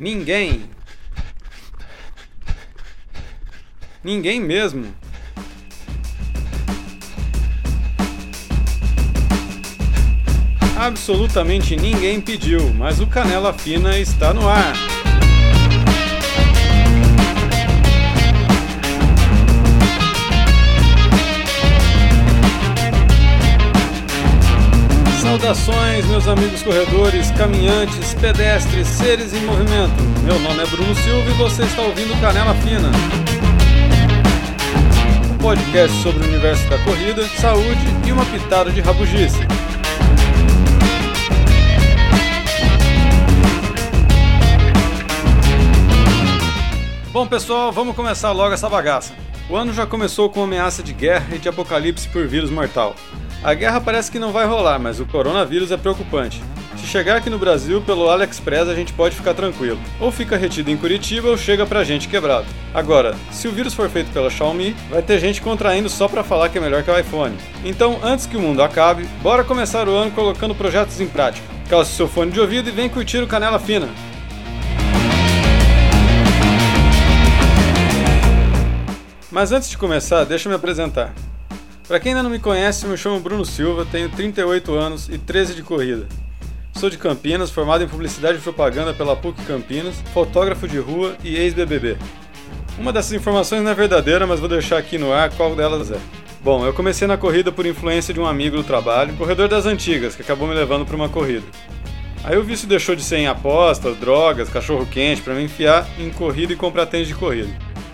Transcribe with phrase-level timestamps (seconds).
[0.00, 0.70] Ninguém.
[4.02, 4.94] Ninguém mesmo.
[10.76, 14.87] Absolutamente ninguém pediu, mas o Canela Fina está no ar.
[25.28, 30.02] Saudações, meus amigos corredores, caminhantes, pedestres, seres em movimento.
[30.24, 32.90] Meu nome é Bruno Silva e você está ouvindo Canela Fina.
[35.30, 39.36] Um podcast sobre o universo da corrida, saúde e uma pitada de rabugice.
[47.12, 49.12] Bom, pessoal, vamos começar logo essa bagaça.
[49.50, 52.96] O ano já começou com ameaça de guerra e de apocalipse por vírus mortal.
[53.42, 56.42] A guerra parece que não vai rolar, mas o coronavírus é preocupante.
[56.76, 59.78] Se chegar aqui no Brasil pelo AliExpress a gente pode ficar tranquilo.
[60.00, 62.46] Ou fica retido em Curitiba ou chega pra gente quebrado.
[62.74, 66.48] Agora, se o vírus for feito pela Xiaomi, vai ter gente contraindo só pra falar
[66.48, 67.36] que é melhor que o iPhone.
[67.64, 71.46] Então, antes que o mundo acabe, bora começar o ano colocando projetos em prática.
[71.68, 73.88] Calce seu fone de ouvido e vem curtir o Canela Fina.
[79.30, 81.12] Mas antes de começar, deixa eu me apresentar.
[81.88, 85.54] Para quem ainda não me conhece, me chamo Bruno Silva, tenho 38 anos e 13
[85.54, 86.06] de corrida.
[86.74, 91.34] Sou de Campinas, formado em publicidade e propaganda pela PUC Campinas, fotógrafo de rua e
[91.34, 91.96] ex-BBB.
[92.78, 95.98] Uma dessas informações não é verdadeira, mas vou deixar aqui no ar qual delas é.
[96.44, 100.14] Bom, eu comecei na corrida por influência de um amigo do trabalho, corredor das antigas,
[100.14, 101.46] que acabou me levando para uma corrida.
[102.22, 106.10] Aí o vício deixou de ser em apostas, drogas, cachorro quente, para me enfiar em
[106.10, 107.48] corrida e comprar tênis de corrida.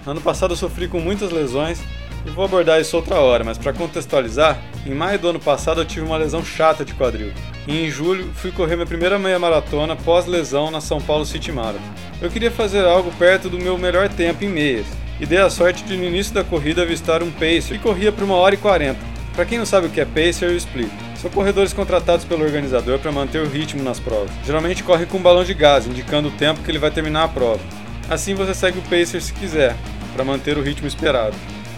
[0.04, 1.80] Ano passado eu sofri com muitas lesões
[2.26, 5.84] e vou abordar isso outra hora, mas para contextualizar, em maio do ano passado eu
[5.84, 7.32] tive uma lesão chata de quadril.
[7.66, 11.80] E em julho fui correr minha primeira meia maratona pós-lesão na São Paulo City Marathon.
[12.20, 14.86] Eu queria fazer algo perto do meu melhor tempo em meias,
[15.20, 18.24] e dei a sorte de no início da corrida avistar um pacer que corria por
[18.24, 18.98] 1 hora e 40.
[19.34, 20.94] Para quem não sabe o que é pacer, eu explico.
[21.16, 24.30] São corredores contratados pelo organizador para manter o ritmo nas provas.
[24.44, 27.28] Geralmente corre com um balão de gás, indicando o tempo que ele vai terminar a
[27.28, 27.60] prova.
[28.08, 29.74] Assim você segue o pacer se quiser,
[30.12, 31.34] para manter o ritmo esperado.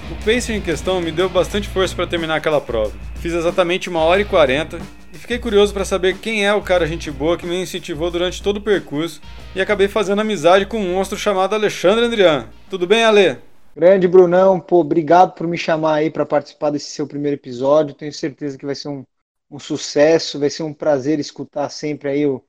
[0.09, 2.93] O pacer em questão me deu bastante força para terminar aquela prova.
[3.17, 4.78] Fiz exatamente 1 hora e 40
[5.12, 8.41] e fiquei curioso para saber quem é o cara gente boa que me incentivou durante
[8.41, 9.21] todo o percurso
[9.53, 12.49] e acabei fazendo amizade com um monstro chamado Alexandre Andrian.
[12.71, 13.39] Tudo bem, Ale?
[13.75, 17.93] Grande Brunão, pô, obrigado por me chamar aí para participar desse seu primeiro episódio.
[17.93, 19.05] Tenho certeza que vai ser um,
[19.50, 22.41] um sucesso, vai ser um prazer escutar sempre aí os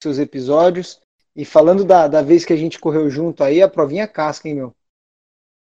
[0.00, 1.00] seus episódios.
[1.34, 4.54] E falando da, da vez que a gente correu junto aí, a provinha casca, hein,
[4.54, 4.74] meu?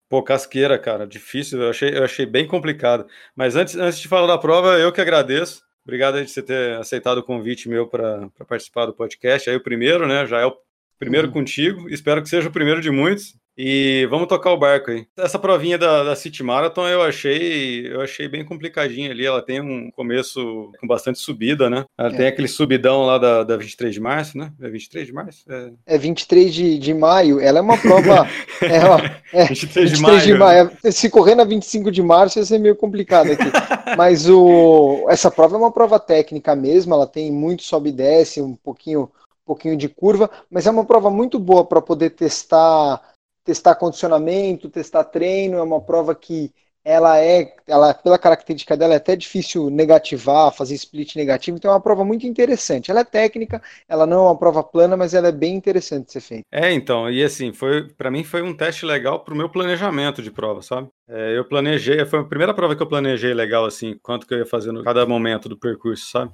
[0.08, 3.06] Pô, casqueira, cara, difícil, eu achei, eu achei bem complicado.
[3.34, 5.62] Mas antes, antes de falar da prova, eu que agradeço.
[5.84, 9.50] Obrigado aí de você ter aceitado o convite meu para participar do podcast.
[9.50, 10.26] Aí o primeiro, né?
[10.26, 10.56] Já é o
[10.98, 11.32] primeiro uhum.
[11.32, 11.88] contigo.
[11.88, 13.34] Espero que seja o primeiro de muitos.
[13.56, 15.06] E vamos tocar o barco aí.
[15.16, 19.24] Essa provinha da, da City Marathon eu achei, eu achei bem complicadinha ali.
[19.24, 21.84] Ela tem um começo com bastante subida, né?
[21.96, 22.16] Ela é.
[22.16, 24.52] tem aquele subidão lá da, da 23 de março, né?
[24.60, 25.44] É 23 de março?
[25.48, 27.38] É, é 23 de, de maio.
[27.38, 28.28] Ela é uma prova.
[28.60, 28.98] é, ó,
[29.32, 30.20] é, 23, 23 de maio.
[30.20, 30.70] De maio.
[30.90, 33.44] Se correr na 25 de março ia ser meio complicado aqui.
[33.96, 36.92] Mas o, essa prova é uma prova técnica mesmo.
[36.92, 39.08] Ela tem muito sobe e desce, um pouquinho,
[39.44, 43.00] pouquinho de curva, mas é uma prova muito boa para poder testar
[43.44, 46.50] testar condicionamento, testar treino, é uma prova que
[46.84, 51.74] ela é, ela pela característica dela é até difícil negativar, fazer split negativo, então é
[51.74, 52.90] uma prova muito interessante.
[52.90, 56.12] Ela é técnica, ela não é uma prova plana, mas ela é bem interessante de
[56.12, 56.44] ser feita.
[56.52, 60.22] É, então, e assim, foi para mim foi um teste legal para o meu planejamento
[60.22, 60.88] de prova, sabe?
[61.08, 64.38] É, eu planejei, foi a primeira prova que eu planejei legal assim, quanto que eu
[64.38, 66.32] ia fazer no cada momento do percurso, sabe?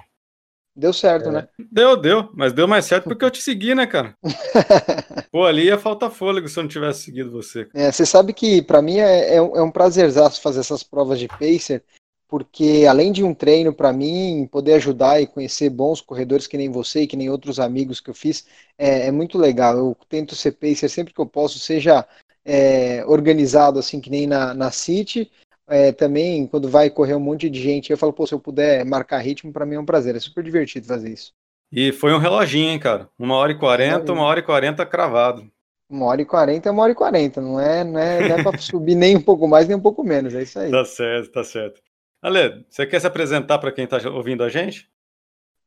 [0.75, 1.31] Deu certo, é.
[1.31, 1.47] né?
[1.71, 2.29] Deu, deu.
[2.33, 4.15] Mas deu mais certo porque eu te segui, né, cara?
[5.31, 7.67] Pô, ali ia faltar fôlego se eu não tivesse seguido você.
[7.73, 11.19] É, você sabe que para mim é, é, um, é um prazerzaço fazer essas provas
[11.19, 11.83] de pacer,
[12.27, 16.71] porque além de um treino para mim, poder ajudar e conhecer bons corredores que nem
[16.71, 18.45] você e que nem outros amigos que eu fiz,
[18.77, 19.77] é, é muito legal.
[19.77, 22.07] Eu tento ser pacer sempre que eu posso, seja
[22.45, 25.29] é, organizado assim que nem na, na City,
[25.71, 28.83] é, também, quando vai correr um monte de gente, eu falo, pô, se eu puder
[28.85, 30.15] marcar ritmo, para mim é um prazer.
[30.15, 31.33] É super divertido fazer isso.
[31.71, 33.09] E foi um reloginho, hein, cara?
[33.17, 35.49] Uma hora e quarenta, uma hora e quarenta cravado.
[35.89, 38.43] Uma hora e quarenta é uma hora e quarenta, não é, não é, não é
[38.43, 40.69] para subir nem um pouco mais, nem um pouco menos, é isso aí.
[40.69, 41.81] Tá certo, tá certo.
[42.21, 44.89] Ale, você quer se apresentar para quem está ouvindo a gente?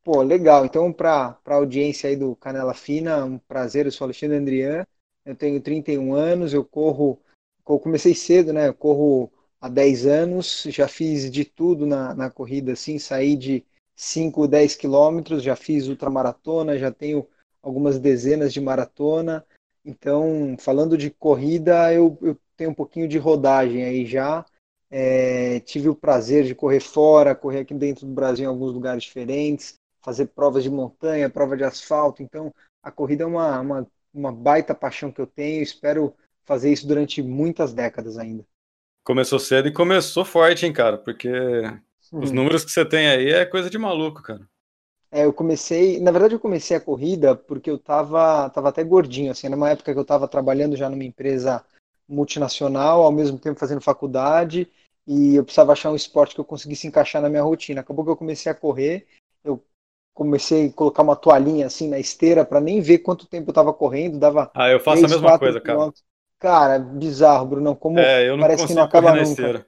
[0.03, 0.67] Pô, legal.
[0.67, 4.87] Então, para a audiência aí do Canela Fina, um prazer, eu sou Alexandre Andrian,
[5.25, 7.19] eu tenho 31 anos, eu corro,
[7.67, 8.69] eu comecei cedo, né?
[8.69, 9.33] Eu corro
[9.65, 13.65] há 10 anos, já fiz de tudo na, na corrida, assim, saí de
[13.97, 17.27] 5, 10 quilômetros, já fiz ultramaratona, já tenho
[17.63, 19.45] algumas dezenas de maratona,
[19.85, 24.45] Então, falando de corrida, eu, eu tenho um pouquinho de rodagem aí já.
[24.91, 29.03] É, tive o prazer de correr fora, correr aqui dentro do Brasil em alguns lugares
[29.05, 32.23] diferentes, fazer provas de montanha, prova de asfalto.
[32.23, 32.53] Então,
[32.83, 35.63] a corrida é uma, uma, uma baita paixão que eu tenho.
[35.63, 36.15] Espero
[36.45, 38.45] fazer isso durante muitas décadas ainda.
[39.05, 40.99] Começou cedo e começou forte, hein, cara?
[40.99, 41.29] Porque
[42.19, 44.49] os números que você tem aí é coisa de maluco, cara.
[45.11, 49.31] É, eu comecei, na verdade eu comecei a corrida porque eu tava, tava até gordinho,
[49.31, 51.65] assim, numa época que eu tava trabalhando já numa empresa
[52.09, 54.69] multinacional, ao mesmo tempo fazendo faculdade,
[55.07, 57.81] e eu precisava achar um esporte que eu conseguisse encaixar na minha rotina.
[57.81, 59.07] Acabou que eu comecei a correr,
[59.45, 59.63] eu
[60.13, 63.73] comecei a colocar uma toalhinha assim na esteira para nem ver quanto tempo eu tava
[63.73, 65.89] correndo, dava Ah, eu faço 3, a mesma coisa, cara.
[66.45, 69.23] Cara, bizarro, Bruno, como é, eu não parece que não acaba nunca.
[69.23, 69.67] Esteira.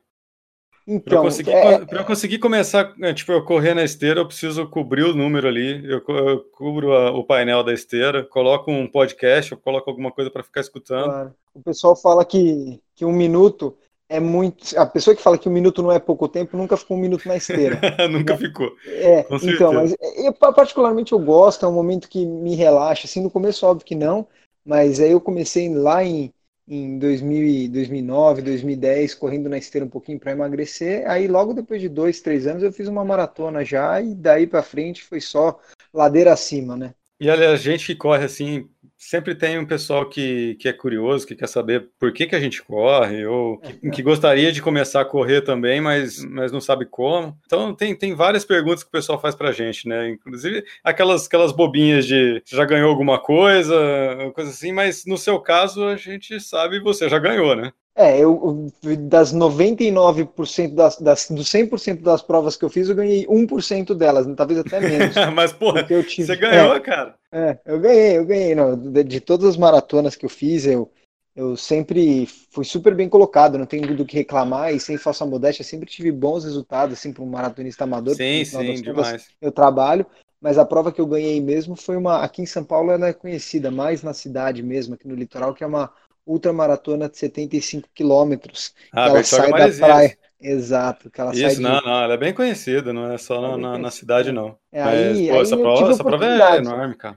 [0.86, 1.86] Então, para eu, conseguir, é...
[1.90, 5.82] eu conseguir começar, é, tipo, eu correr na esteira, eu preciso cobrir o número ali,
[5.90, 10.30] eu, eu cubro a, o painel da esteira, coloco um podcast, eu coloco alguma coisa
[10.30, 11.04] para ficar escutando.
[11.04, 11.34] Claro.
[11.54, 13.74] O pessoal fala que, que um minuto
[14.06, 14.78] é muito.
[14.78, 17.26] A pessoa que fala que um minuto não é pouco tempo nunca ficou um minuto
[17.26, 17.80] na esteira.
[18.12, 18.38] nunca né?
[18.38, 18.70] ficou.
[18.86, 23.06] É, então, mas eu, particularmente eu gosto, é um momento que me relaxa.
[23.06, 24.28] Assim, no começo, óbvio que não,
[24.62, 26.30] mas aí eu comecei lá em
[26.68, 31.08] em 2000, 2009, 2010, correndo na esteira um pouquinho para emagrecer.
[31.08, 34.62] Aí, logo depois de dois, três anos, eu fiz uma maratona já, e daí para
[34.62, 35.58] frente foi só
[35.92, 36.94] ladeira acima, né?
[37.18, 41.36] E a gente que corre assim, sempre tem um pessoal que, que é curioso, que
[41.36, 45.04] quer saber por que, que a gente corre, ou que, que, gostaria de começar a
[45.04, 47.38] correr também, mas, mas não sabe como.
[47.46, 50.10] Então tem, tem várias perguntas que o pessoal faz pra gente, né?
[50.10, 53.76] Inclusive aquelas, aquelas bobinhas de já ganhou alguma coisa,
[54.34, 57.72] coisa assim, mas no seu caso a gente sabe você já ganhou, né?
[57.98, 58.70] É, eu
[59.08, 64.26] das 99% das, das dos 100% das provas que eu fiz, eu ganhei 1% delas,
[64.36, 65.14] talvez até menos.
[65.34, 67.14] Mas, porra, tive, você ganhou, é, cara.
[67.32, 68.54] É, eu ganhei, eu ganhei.
[68.54, 70.92] Não, de, de, todas as maratonas que eu fiz, eu,
[71.34, 75.64] eu sempre fui super bem colocado, não tenho do que reclamar e sem falsa modéstia,
[75.64, 78.14] sempre tive bons resultados, assim, para um maratonista amador.
[78.14, 79.28] Sim, sim, demais.
[79.40, 80.04] Eu trabalho,
[80.38, 82.22] mas a prova que eu ganhei mesmo foi uma.
[82.22, 85.64] Aqui em São Paulo ela é conhecida mais na cidade mesmo, aqui no litoral, que
[85.64, 85.90] é uma
[86.26, 88.74] ultramaratona de 75 quilômetros.
[88.92, 90.18] Ah, ela sai da praia.
[90.38, 91.62] Exato, que ela Isso, sai de...
[91.62, 94.58] não, não, ela é bem conhecida, não é só é na, na, cidade, não.
[94.70, 97.16] É, aí, Mas, pô, essa, prova, essa prova é enorme, cara.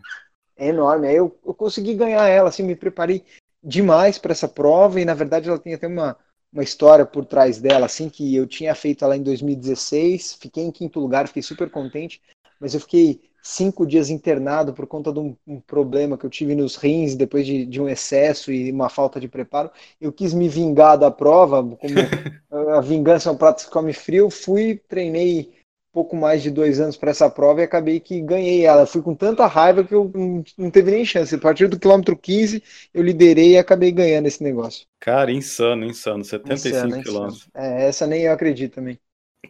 [0.56, 3.24] É enorme, aí eu, eu consegui ganhar ela, assim, me preparei
[3.62, 6.16] demais para essa prova, e na verdade ela tem até uma,
[6.52, 10.72] uma história por trás dela, assim, que eu tinha feito ela em 2016, fiquei em
[10.72, 12.22] quinto lugar, fiquei super contente,
[12.60, 16.56] mas eu fiquei cinco dias internado por conta de um, um, problema que eu tive
[16.56, 19.72] nos rins depois de, de, um excesso e uma falta de preparo.
[20.00, 21.94] Eu quis me vingar da prova, como
[22.76, 24.30] a vingança é um prato que come frio.
[24.30, 25.60] Fui, treinei
[25.92, 28.86] pouco mais de dois anos para essa prova e acabei que ganhei ela.
[28.86, 30.12] Fui com tanta raiva que eu
[30.58, 31.34] não, teve nem chance.
[31.34, 32.64] A partir do quilômetro 15,
[32.94, 34.86] eu liderei e acabei ganhando esse negócio.
[35.00, 36.24] Cara, insano, insano.
[36.24, 37.48] 75 insano, quilômetros.
[37.48, 37.66] Insano.
[37.66, 39.00] É, essa nem eu acredito também.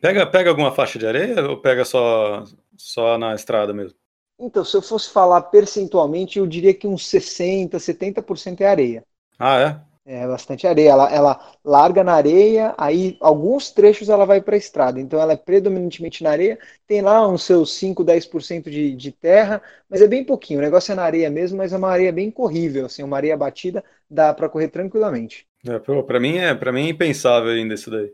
[0.02, 2.44] Pega, pega alguma faixa de areia ou pega só,
[2.78, 3.98] só na estrada mesmo?
[4.40, 9.04] Então, se eu fosse falar percentualmente, eu diria que uns 60%, 70% é areia.
[9.38, 9.90] Ah, é?
[10.06, 10.90] É bastante areia.
[10.90, 15.00] Ela, ela larga na areia, aí alguns trechos ela vai para a estrada.
[15.00, 16.58] Então ela é predominantemente na areia.
[16.88, 20.60] Tem lá uns seus 5, 10% de, de terra, mas é bem pouquinho.
[20.60, 22.88] O negócio é na areia mesmo, mas é uma areia bem corrível.
[22.88, 25.48] Assim, uma areia batida dá para correr tranquilamente.
[25.68, 28.12] É, para mim é para mim é impensável ainda isso daí.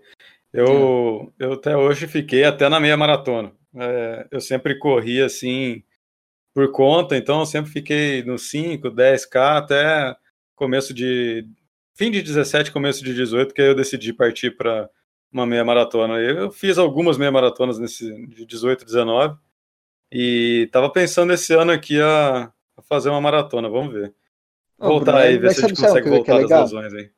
[0.56, 3.52] Eu, eu até hoje fiquei até na meia maratona.
[3.76, 5.84] É, eu sempre corri assim
[6.54, 10.16] por conta, então eu sempre fiquei no 5, 10K até
[10.56, 11.46] começo de.
[11.94, 14.90] fim de 17, começo de 18, que aí eu decidi partir para
[15.32, 16.20] uma meia maratona.
[16.20, 19.38] Eu fiz algumas meia maratonas nesse de 18, 19
[20.10, 24.14] e tava pensando esse ano aqui a, a fazer uma maratona, vamos ver.
[24.78, 27.12] Voltar aí, ver se a gente consegue voltar das lesões aí.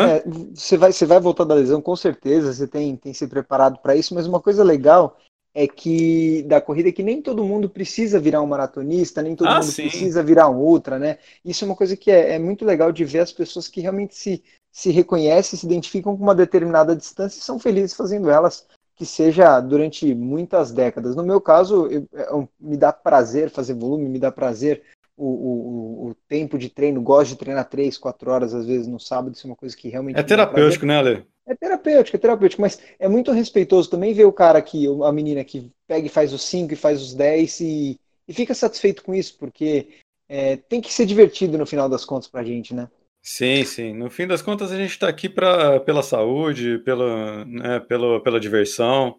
[0.00, 0.22] É,
[0.54, 3.96] você, vai, você vai voltar da lesão, com certeza, você tem, tem se preparado para
[3.96, 5.16] isso, mas uma coisa legal
[5.54, 9.48] é que da corrida é que nem todo mundo precisa virar um maratonista, nem todo
[9.48, 9.88] ah, mundo sim.
[9.88, 11.16] precisa virar um ultra, né?
[11.42, 14.14] Isso é uma coisa que é, é, muito legal de ver as pessoas que realmente
[14.14, 19.06] se, se reconhecem, se identificam com uma determinada distância e são felizes fazendo elas, que
[19.06, 21.16] seja durante muitas décadas.
[21.16, 24.82] No meu caso, eu, eu, é me dá prazer fazer volume, me dá prazer
[25.16, 29.00] o, o, o, tempo de treino, gosto de treinar três, quatro horas às vezes no
[29.00, 30.18] sábado, isso é uma coisa que realmente.
[30.18, 31.26] É terapêutico, né, Ale?
[31.46, 35.44] É terapêutico, é terapêutico, mas é muito respeitoso também ver o cara que, a menina
[35.44, 39.14] que pega e faz os cinco e faz os dez e, e fica satisfeito com
[39.14, 39.88] isso, porque
[40.28, 42.88] é, tem que ser divertido no final das contas pra gente, né?
[43.22, 43.92] Sim, sim.
[43.92, 48.38] No fim das contas, a gente está aqui pra, pela saúde, pela, né, pela, pela
[48.38, 49.16] diversão,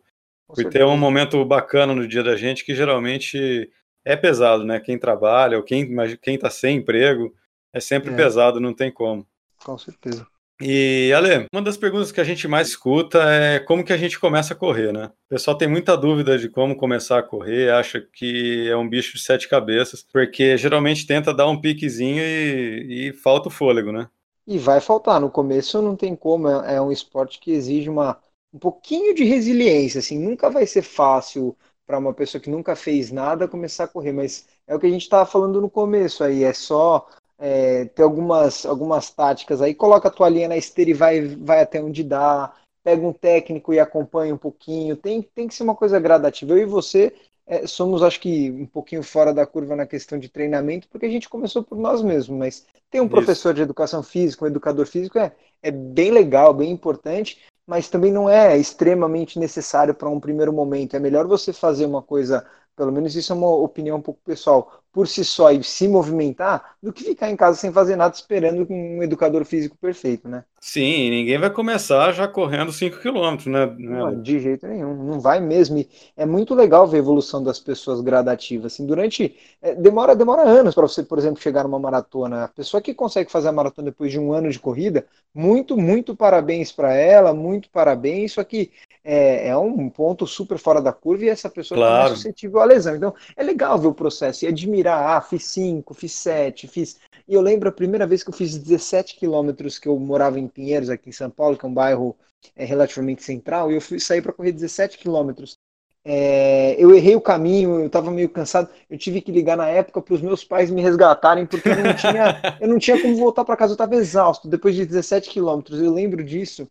[0.48, 3.70] por ter um momento bacana no dia da gente, que geralmente
[4.08, 4.80] é pesado, né?
[4.80, 7.34] Quem trabalha ou quem quem está sem emprego
[7.74, 8.16] é sempre é.
[8.16, 9.28] pesado, não tem como.
[9.64, 10.26] Com certeza.
[10.60, 14.20] E, Ale, uma das perguntas que a gente mais escuta é como que a gente
[14.20, 15.06] começa a correr, né?
[15.06, 19.18] O pessoal tem muita dúvida de como começar a correr, acha que é um bicho
[19.18, 24.10] de sete cabeças, porque geralmente tenta dar um piquezinho e, e falta o fôlego, né?
[24.48, 28.18] E vai faltar, no começo não tem como, é, é um esporte que exige uma,
[28.52, 31.56] um pouquinho de resiliência, assim, nunca vai ser fácil
[31.88, 34.92] para uma pessoa que nunca fez nada começar a correr, mas é o que a
[34.92, 37.08] gente estava falando no começo aí, é só
[37.40, 41.82] é, ter algumas, algumas táticas aí, coloca a toalhinha na esteira e vai, vai até
[41.82, 42.54] onde dá,
[42.84, 46.52] pega um técnico e acompanha um pouquinho, tem, tem que ser uma coisa gradativa.
[46.52, 47.14] Eu e você
[47.46, 51.10] é, somos, acho que, um pouquinho fora da curva na questão de treinamento, porque a
[51.10, 53.12] gente começou por nós mesmos, mas ter um Isso.
[53.12, 58.12] professor de educação física, um educador físico é, é bem legal, bem importante, mas também
[58.12, 60.96] não é extremamente necessário para um primeiro momento.
[60.96, 62.46] É melhor você fazer uma coisa
[62.76, 66.76] pelo menos isso é uma opinião um pouco pessoal, por si só e se movimentar,
[66.82, 70.44] do que ficar em casa sem fazer nada esperando um educador físico perfeito, né?
[70.60, 73.74] Sim, ninguém vai começar já correndo 5 km, né?
[73.78, 75.78] Não, de jeito nenhum, não vai mesmo.
[75.78, 78.74] E é muito legal ver a evolução das pessoas gradativas.
[78.74, 79.36] Assim, durante.
[79.62, 82.46] É, demora, demora anos para você, por exemplo, chegar numa maratona.
[82.46, 86.16] A pessoa que consegue fazer a maratona depois de um ano de corrida, muito, muito
[86.16, 88.34] parabéns para ela, muito parabéns.
[88.34, 88.72] Só que
[89.04, 92.14] é, é, um ponto super fora da curva e essa pessoa claro.
[92.14, 92.96] é suscetível à lesão.
[92.96, 94.77] Então, é legal ver o processo e admirar.
[94.86, 97.00] Ah, fiz 5, fiz 7, fiz.
[97.28, 100.48] E eu lembro a primeira vez que eu fiz 17 quilômetros, que eu morava em
[100.48, 102.16] Pinheiros, aqui em São Paulo, que é um bairro
[102.56, 105.58] é, relativamente central, e eu fui sair para correr 17 quilômetros.
[106.06, 110.02] É, eu errei o caminho, eu estava meio cansado, eu tive que ligar na época
[110.02, 113.44] para os meus pais me resgatarem, porque eu não tinha, eu não tinha como voltar
[113.44, 116.68] para casa, eu estava exausto, depois de 17 quilômetros, eu lembro disso, eu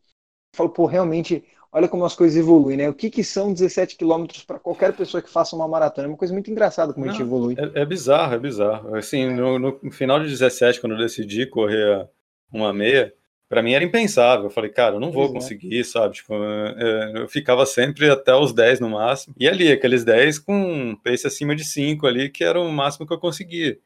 [0.57, 2.89] falo, pô, realmente olha como as coisas evoluem, né?
[2.89, 6.07] O que, que são 17 quilômetros para qualquer pessoa que faça uma maratona?
[6.07, 7.55] É uma coisa muito engraçada como Não, a gente evolui.
[7.59, 8.95] É, é, bizarro, é bizarro.
[8.95, 12.09] Assim, no, no, final de 17, quando eu decidi correr
[12.53, 13.13] uma meia,
[13.49, 14.47] para mim era impensável.
[14.47, 15.33] Eu falei, cara, eu não vou é.
[15.33, 15.85] conseguir, é.
[15.85, 16.15] sabe?
[16.15, 19.35] Tipo, eu ficava sempre até os 10 no máximo.
[19.39, 23.13] E ali, aqueles 10 com pace acima de 5 ali, que era o máximo que
[23.13, 23.79] eu conseguia.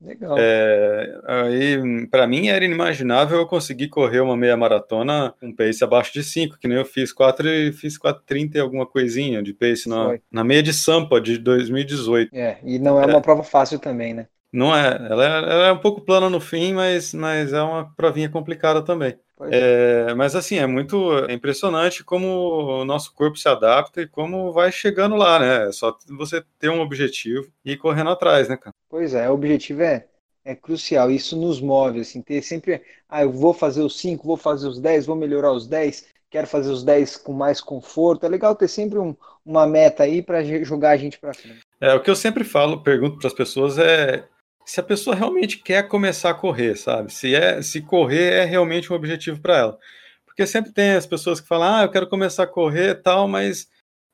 [0.00, 0.36] Legal.
[0.38, 6.12] É, aí, para mim era inimaginável eu conseguir correr uma meia maratona com pace abaixo
[6.12, 9.88] de 5, que nem eu fiz 4 e fiz 4,30 e alguma coisinha de pace
[9.88, 12.32] na, na meia de Sampa de 2018.
[12.32, 14.28] É, e não é, é uma prova fácil também, né?
[14.52, 17.92] Não é, ela é, ela é um pouco plana no fim, mas, mas é uma
[17.94, 19.18] provinha complicada também.
[19.50, 24.52] É, mas assim, é muito é impressionante como o nosso corpo se adapta e como
[24.52, 25.68] vai chegando lá, né?
[25.68, 28.74] É só você ter um objetivo e ir correndo atrás, né, cara?
[28.88, 30.06] Pois é, o objetivo é,
[30.44, 34.36] é crucial, isso nos move, assim, ter sempre, ah, eu vou fazer os 5, vou
[34.36, 38.26] fazer os 10, vou melhorar os 10, quero fazer os 10 com mais conforto.
[38.26, 39.14] É legal ter sempre um,
[39.44, 41.60] uma meta aí para jogar a gente para frente.
[41.80, 44.26] É, o que eu sempre falo, pergunto para as pessoas é
[44.68, 47.10] se a pessoa realmente quer começar a correr, sabe?
[47.10, 49.78] Se é, se correr é realmente um objetivo para ela.
[50.26, 53.66] Porque sempre tem as pessoas que falam: "Ah, eu quero começar a correr", tal, mas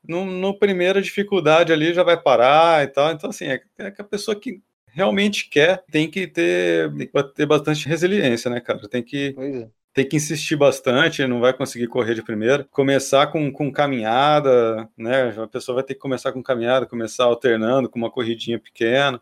[0.07, 3.11] no, no primeira dificuldade ali já vai parar e tal.
[3.11, 7.23] Então assim, é, é que a pessoa que realmente quer tem que ter, tem que
[7.35, 8.87] ter bastante resiliência, né, cara?
[8.87, 9.67] Tem que é.
[9.93, 12.63] tem que insistir bastante, não vai conseguir correr de primeira.
[12.71, 15.35] Começar com, com caminhada, né?
[15.37, 19.21] A pessoa vai ter que começar com caminhada, começar alternando com uma corridinha pequena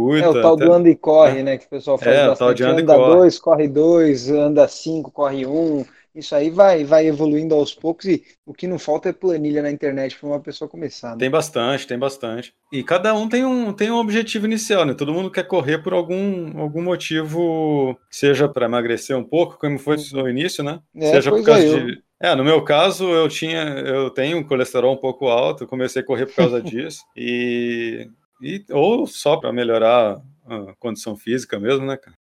[0.00, 0.24] curta.
[0.24, 0.64] É o tal até...
[0.64, 1.42] do anda e corre, é.
[1.42, 1.58] né?
[1.58, 2.62] Que o pessoal faz é, bastante.
[2.62, 5.84] anda, anda dois, corre dois, anda cinco, corre um.
[6.14, 9.70] Isso aí vai, vai evoluindo aos poucos e o que não falta é planilha na
[9.70, 11.12] internet para uma pessoa começar.
[11.12, 11.18] Né?
[11.18, 12.52] Tem bastante, tem bastante.
[12.72, 14.92] E cada um tem um, tem um objetivo inicial, né?
[14.92, 19.96] Todo mundo quer correr por algum, algum motivo, seja para emagrecer um pouco, como foi
[20.12, 20.80] no início, né?
[20.96, 22.02] É, seja por causa é, de.
[22.22, 26.04] É, no meu caso, eu tinha, eu tenho um colesterol um pouco alto, comecei a
[26.04, 27.02] correr por causa disso.
[27.16, 28.08] E
[28.42, 32.16] e, ou só para melhorar a condição física mesmo, né, cara?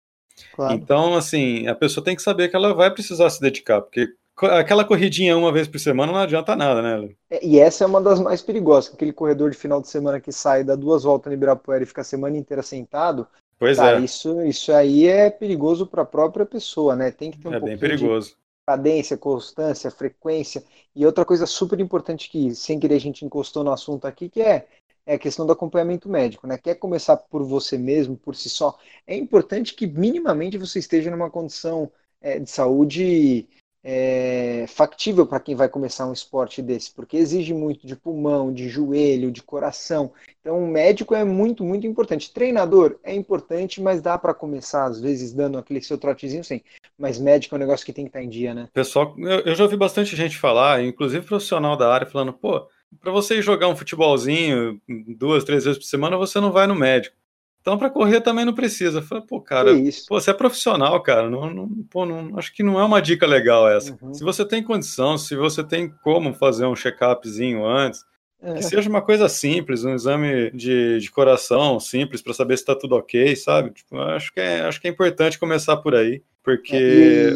[0.52, 0.74] Claro.
[0.74, 4.84] Então, assim, a pessoa tem que saber que ela vai precisar se dedicar, porque aquela
[4.84, 7.10] corridinha uma vez por semana não adianta nada, né?
[7.30, 10.30] É, e essa é uma das mais perigosas, aquele corredor de final de semana que
[10.30, 13.26] sai, dá duas voltas no Ibirapuera e fica a semana inteira sentado.
[13.58, 14.04] Pois cara, é.
[14.04, 17.10] Isso, isso aí é perigoso para a própria pessoa, né?
[17.10, 18.36] Tem que ter um é bem perigoso.
[18.64, 20.62] cadência, constância, frequência.
[20.94, 24.40] E outra coisa super importante que, sem querer, a gente encostou no assunto aqui, que
[24.40, 24.68] é
[25.08, 26.58] é a questão do acompanhamento médico, né?
[26.58, 31.30] Quer começar por você mesmo, por si só, é importante que minimamente você esteja numa
[31.30, 33.48] condição é, de saúde
[33.82, 38.68] é, factível para quem vai começar um esporte desse, porque exige muito de pulmão, de
[38.68, 40.12] joelho, de coração.
[40.42, 42.30] Então, o médico é muito, muito importante.
[42.30, 46.60] Treinador é importante, mas dá para começar, às vezes, dando aquele seu trotezinho sim.
[46.98, 48.68] Mas médico é um negócio que tem que estar tá em dia, né?
[48.74, 52.68] Pessoal, eu, eu já ouvi bastante gente falar, inclusive profissional da área, falando, pô
[53.00, 54.80] para você jogar um futebolzinho
[55.16, 57.16] duas, três vezes por semana, você não vai no médico.
[57.60, 59.02] Então, para correr também não precisa.
[59.02, 59.72] Falei, pô, cara,
[60.08, 61.28] pô, você é profissional, cara.
[61.28, 63.96] Não, não, pô, não, acho que não é uma dica legal essa.
[64.00, 64.14] Uhum.
[64.14, 68.04] Se você tem condição, se você tem como fazer um check-upzinho antes,
[68.40, 68.54] é.
[68.54, 72.74] que seja uma coisa simples, um exame de, de coração simples para saber se está
[72.74, 73.70] tudo ok, sabe?
[73.70, 77.30] Tipo, acho, que é, acho que é importante começar por aí, porque é,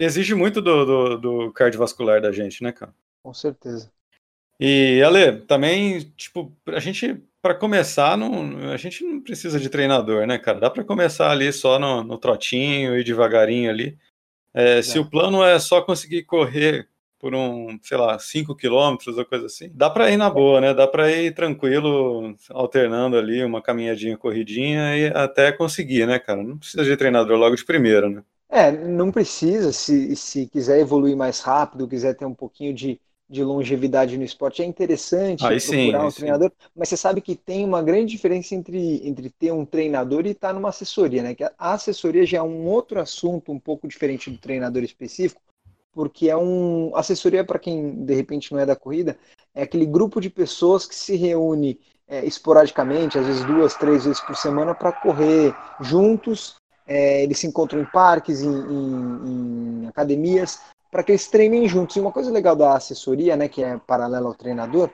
[0.00, 0.04] e...
[0.04, 2.92] exige muito do, do, do cardiovascular da gente, né, cara?
[3.22, 3.90] Com certeza.
[4.58, 10.26] E, Ale, também, tipo, a gente para começar, não, a gente não precisa de treinador,
[10.26, 10.58] né, cara?
[10.58, 13.96] Dá para começar ali só no, no trotinho e devagarinho ali.
[14.52, 19.24] É, se o plano é só conseguir correr por um, sei lá, 5 quilômetros ou
[19.24, 20.74] coisa assim, dá para ir na boa, né?
[20.74, 26.42] Dá para ir tranquilo, alternando ali uma caminhadinha, corridinha e até conseguir, né, cara?
[26.42, 28.22] Não precisa de treinador logo de primeira, né?
[28.48, 29.72] É, não precisa.
[29.72, 34.62] Se, se quiser evoluir mais rápido, quiser ter um pouquinho de, de longevidade no esporte.
[34.62, 36.68] É interessante procurar sim, um treinador, sim.
[36.74, 40.52] mas você sabe que tem uma grande diferença entre, entre ter um treinador e estar
[40.52, 41.34] numa assessoria, né?
[41.34, 45.40] Que a assessoria já é um outro assunto um pouco diferente do treinador específico,
[45.92, 49.18] porque é um assessoria para quem de repente não é da corrida,
[49.54, 54.20] é aquele grupo de pessoas que se reúne é, esporadicamente, às vezes duas, três vezes
[54.20, 56.54] por semana, para correr juntos.
[56.86, 61.96] É, eles se encontram em parques, em, em, em academias, para que eles treinem juntos.
[61.96, 64.90] E uma coisa legal da assessoria, né, que é paralela ao treinador,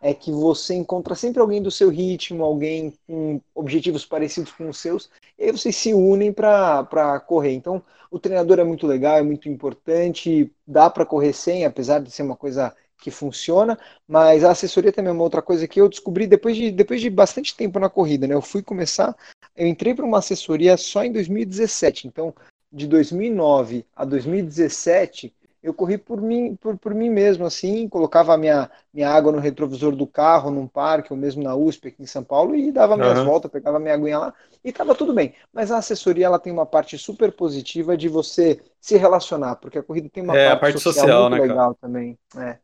[0.00, 4.78] é que você encontra sempre alguém do seu ritmo, alguém com objetivos parecidos com os
[4.78, 7.52] seus, e aí vocês se unem para correr.
[7.52, 12.10] Então, o treinador é muito legal, é muito importante, dá para correr sem, apesar de
[12.10, 15.88] ser uma coisa que funciona, mas a assessoria também é uma outra coisa que eu
[15.88, 18.34] descobri depois de, depois de bastante tempo na corrida, né?
[18.34, 19.14] Eu fui começar,
[19.54, 22.34] eu entrei para uma assessoria só em 2017, então
[22.72, 25.34] de 2009 a 2017
[25.66, 29.40] eu corri por mim, por, por mim mesmo, assim, colocava a minha, minha água no
[29.40, 32.96] retrovisor do carro, num parque, ou mesmo na USP aqui em São Paulo, e dava
[32.96, 33.24] minhas uhum.
[33.24, 35.34] voltas, pegava minha aguinha lá, e tava tudo bem.
[35.52, 39.82] Mas a assessoria, ela tem uma parte super positiva de você se relacionar, porque a
[39.82, 41.78] corrida tem uma é, parte, parte, social, social muito né, legal cara?
[41.80, 42.18] também.
[42.36, 42.58] É.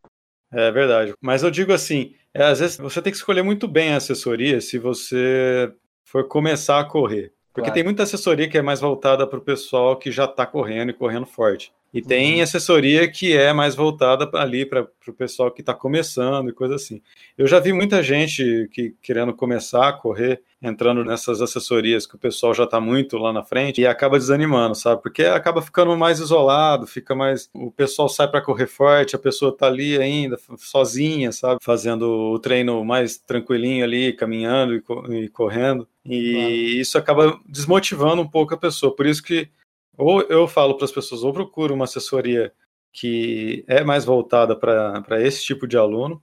[0.52, 1.12] é verdade.
[1.20, 4.60] Mas eu digo assim, é, às vezes você tem que escolher muito bem a assessoria
[4.60, 5.72] se você
[6.04, 7.32] for começar a correr.
[7.52, 7.74] Porque claro.
[7.74, 10.94] tem muita assessoria que é mais voltada para o pessoal que já está correndo e
[10.94, 11.72] correndo forte.
[11.92, 12.42] E tem uhum.
[12.42, 17.02] assessoria que é mais voltada ali para o pessoal que está começando e coisa assim.
[17.36, 22.18] Eu já vi muita gente que querendo começar a correr, entrando nessas assessorias que o
[22.18, 25.02] pessoal já está muito lá na frente e acaba desanimando, sabe?
[25.02, 27.50] Porque acaba ficando mais isolado, fica mais.
[27.52, 31.58] O pessoal sai para correr forte, a pessoa está ali ainda, sozinha, sabe?
[31.62, 35.86] Fazendo o treino mais tranquilinho ali, caminhando e, correndo.
[36.06, 36.50] E claro.
[36.50, 38.94] isso acaba desmotivando um pouco a pessoa.
[38.94, 39.48] Por isso que
[39.96, 42.52] ou eu falo para as pessoas, ou procuro uma assessoria
[42.92, 46.22] que é mais voltada para esse tipo de aluno,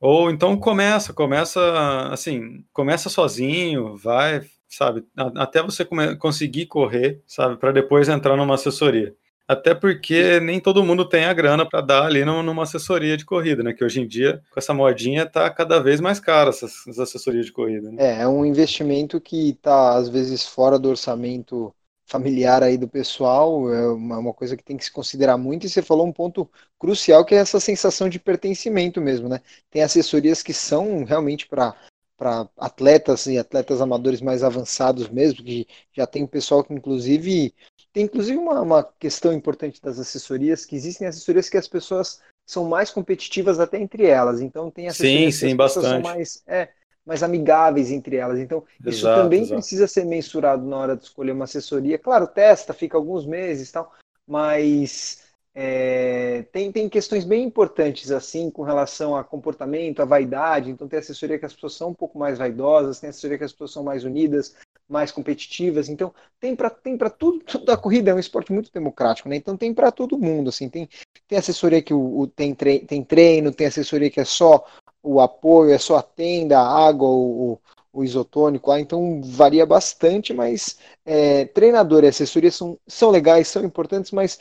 [0.00, 5.04] ou então começa, começa assim, começa sozinho, vai, sabe,
[5.36, 5.84] até você
[6.18, 9.14] conseguir correr, sabe, para depois entrar numa assessoria.
[9.48, 13.62] Até porque nem todo mundo tem a grana para dar ali numa assessoria de corrida,
[13.62, 13.72] né?
[13.72, 17.52] Que hoje em dia, com essa modinha, tá cada vez mais cara essas, assessorias de
[17.52, 17.90] corrida.
[17.90, 17.96] Né?
[17.98, 21.74] É, é um investimento que tá, às vezes, fora do orçamento
[22.08, 25.68] familiar aí do pessoal, é uma, uma, coisa que tem que se considerar muito, e
[25.68, 29.40] você falou um ponto crucial que é essa sensação de pertencimento mesmo, né?
[29.70, 31.76] Tem assessorias que são realmente para
[32.16, 37.54] para atletas e atletas amadores mais avançados mesmo, que já tem pessoal que inclusive
[37.92, 42.64] tem inclusive uma, uma questão importante das assessorias, que existem assessorias que as pessoas são
[42.64, 44.40] mais competitivas até entre elas.
[44.40, 45.86] Então tem assessorias sim, sim, que as bastante.
[45.86, 46.70] são mais é,
[47.08, 48.38] mais amigáveis entre elas.
[48.38, 49.54] Então, exato, isso também exato.
[49.54, 51.98] precisa ser mensurado na hora de escolher uma assessoria.
[51.98, 53.94] Claro, testa, fica alguns meses tal,
[54.26, 60.70] mas é, tem, tem questões bem importantes assim com relação a comportamento, a vaidade.
[60.70, 63.52] Então, tem assessoria que as pessoas são um pouco mais vaidosas, tem assessoria que as
[63.52, 64.54] pessoas são mais unidas,
[64.86, 65.88] mais competitivas.
[65.88, 69.36] Então, tem para tem tudo, tudo da corrida, é um esporte muito democrático, né?
[69.36, 70.86] Então, tem para todo mundo, assim, tem
[71.26, 74.64] tem assessoria que o, o tem, tre tem treino, tem assessoria que é só
[75.08, 77.58] o apoio, é só a tenda, a água, o,
[77.90, 83.64] o isotônico lá, então varia bastante, mas é, treinador e assessoria são, são legais, são
[83.64, 84.38] importantes, mas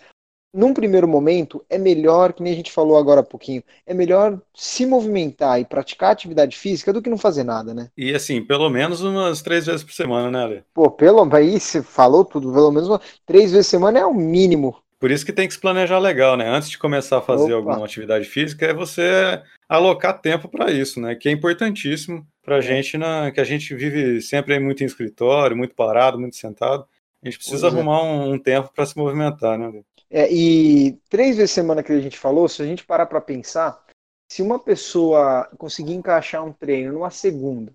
[0.54, 4.42] num primeiro momento é melhor, que nem a gente falou agora há pouquinho, é melhor
[4.54, 7.90] se movimentar e praticar atividade física do que não fazer nada, né?
[7.98, 10.64] E assim, pelo menos umas três vezes por semana, né, Ale?
[10.74, 14.14] Pô, pelo aí você falou tudo, pelo menos uma, três vezes por semana é o
[14.14, 14.76] mínimo.
[15.00, 16.50] Por isso que tem que se planejar legal, né?
[16.50, 17.70] Antes de começar a fazer Opa.
[17.70, 21.16] alguma atividade física, é você alocar tempo para isso, né?
[21.16, 22.62] Que é importantíssimo para a é.
[22.62, 26.88] gente, na, que a gente vive sempre muito em escritório, muito parado, muito sentado.
[27.22, 27.78] A gente precisa pois é.
[27.78, 28.04] arrumar é.
[28.04, 29.82] um, um, tempo para se movimentar, né?
[30.10, 33.84] É, e três vezes semana que a gente falou, se a gente parar para pensar,
[34.32, 37.74] se uma pessoa conseguir encaixar um treino numa segunda,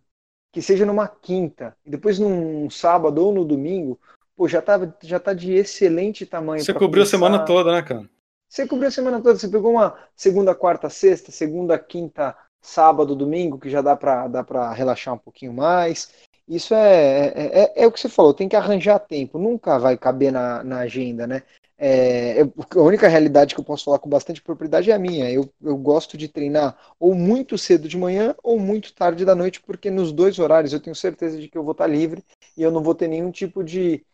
[0.51, 4.01] que seja numa quinta, e depois num sábado ou no domingo,
[4.35, 6.65] pô, já tá, já tá de excelente tamanho.
[6.65, 7.17] Você cobriu começar...
[7.17, 8.09] a semana toda, né, cara?
[8.53, 13.59] Você cobriu a semana toda, você pegou uma segunda, quarta, sexta, segunda, quinta, sábado, domingo,
[13.59, 16.13] que já dá para dá relaxar um pouquinho mais.
[16.47, 19.97] Isso é, é, é, é, o que você falou, tem que arranjar tempo, nunca vai
[19.97, 21.43] caber na, na agenda, né?
[21.79, 25.31] É, a única realidade que eu posso falar com bastante propriedade é a minha.
[25.31, 29.63] Eu, eu gosto de treinar ou muito cedo de manhã ou muito tarde da noite,
[29.63, 32.23] porque nos dois horários eu tenho certeza de que eu vou estar livre
[32.55, 34.05] e eu não vou ter nenhum tipo de,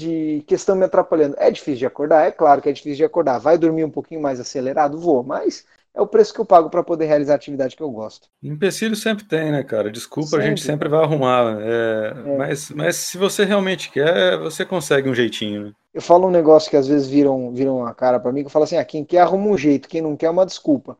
[0.00, 1.34] de questão me atrapalhando.
[1.38, 2.26] É difícil de acordar?
[2.26, 3.38] É claro que é difícil de acordar.
[3.38, 4.96] Vai dormir um pouquinho mais acelerado?
[4.98, 7.90] Vou, mas é o preço que eu pago para poder realizar a atividade que eu
[7.90, 8.28] gosto.
[8.40, 9.90] Empecilho sempre tem, né, cara?
[9.90, 10.44] Desculpa, sempre.
[10.44, 11.58] a gente sempre vai arrumar.
[11.60, 12.36] É, é.
[12.36, 15.72] Mas, mas se você realmente quer, você consegue um jeitinho, né?
[15.92, 18.52] Eu falo um negócio que às vezes viram, viram a cara para mim, que eu
[18.52, 20.96] falo assim, ah, quem quer arruma um jeito, quem não quer é uma desculpa.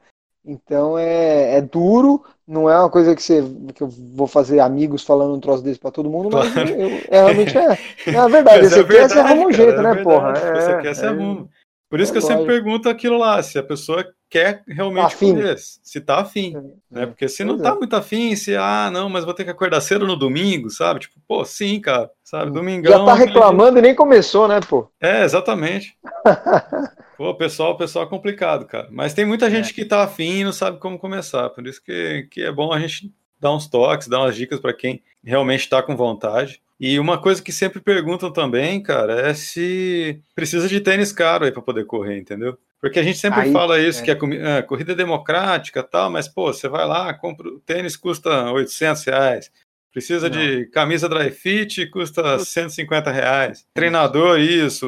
[0.48, 5.04] Então é, é duro, não é uma coisa que, você, que eu vou fazer amigos
[5.04, 6.70] falando um troço desse para todo mundo, mas claro.
[6.70, 7.78] eu, eu, é, realmente é.
[8.06, 10.32] É a verdade, você é verdade, quer, você arruma um jeito, né, é porra?
[10.32, 11.48] você quer, você arruma.
[11.88, 15.56] Por isso que eu sempre pergunto aquilo lá, se a pessoa quer realmente tá correr,
[15.58, 16.54] se tá afim,
[16.90, 17.06] né?
[17.06, 20.06] Porque se não tá muito afim, se, ah, não, mas vou ter que acordar cedo
[20.06, 21.00] no domingo, sabe?
[21.00, 22.50] Tipo, pô, sim, cara, sabe?
[22.50, 22.92] Domingão.
[22.92, 24.90] Já tá reclamando e nem começou, né, pô?
[25.00, 25.96] É, exatamente.
[27.16, 28.88] pô, pessoal, pessoal é complicado, cara.
[28.90, 29.72] Mas tem muita gente é.
[29.72, 32.78] que tá afim e não sabe como começar, por isso que, que é bom a
[32.78, 36.60] gente dar uns toques, dar umas dicas para quem realmente está com vontade.
[36.80, 41.50] E uma coisa que sempre perguntam também, cara, é se precisa de tênis caro aí
[41.50, 42.56] para poder correr, entendeu?
[42.80, 44.04] Porque a gente sempre aí, fala isso, é.
[44.04, 48.52] que a, corrida é democrática tal, mas, pô, você vai lá, compra o tênis custa
[48.52, 49.50] 800 reais.
[49.92, 50.38] Precisa Não.
[50.38, 53.66] de camisa dry fit, custa 150 reais.
[53.74, 54.86] Treinador isso,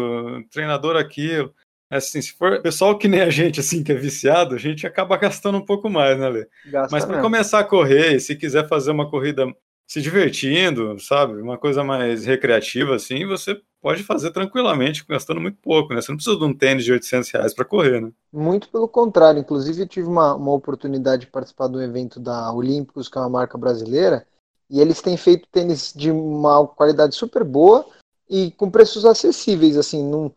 [0.52, 1.52] treinador aquilo.
[1.90, 5.16] Assim, se for pessoal que nem a gente, assim, que é viciado, a gente acaba
[5.16, 6.48] gastando um pouco mais, né, Lê?
[6.66, 9.52] Gasta Mas para começar a correr, se quiser fazer uma corrida
[9.88, 11.42] se divertindo, sabe?
[11.42, 16.00] Uma coisa mais recreativa, assim, você pode fazer tranquilamente, gastando muito pouco, né?
[16.00, 18.12] Você não precisa de um tênis de 800 reais para correr, né?
[18.32, 19.40] Muito pelo contrário.
[19.40, 23.28] Inclusive, eu tive uma, uma oportunidade de participar do evento da Olímpicos, que é uma
[23.28, 24.24] marca brasileira,
[24.70, 27.84] e eles têm feito tênis de uma qualidade super boa
[28.28, 30.32] e com preços acessíveis, assim, não,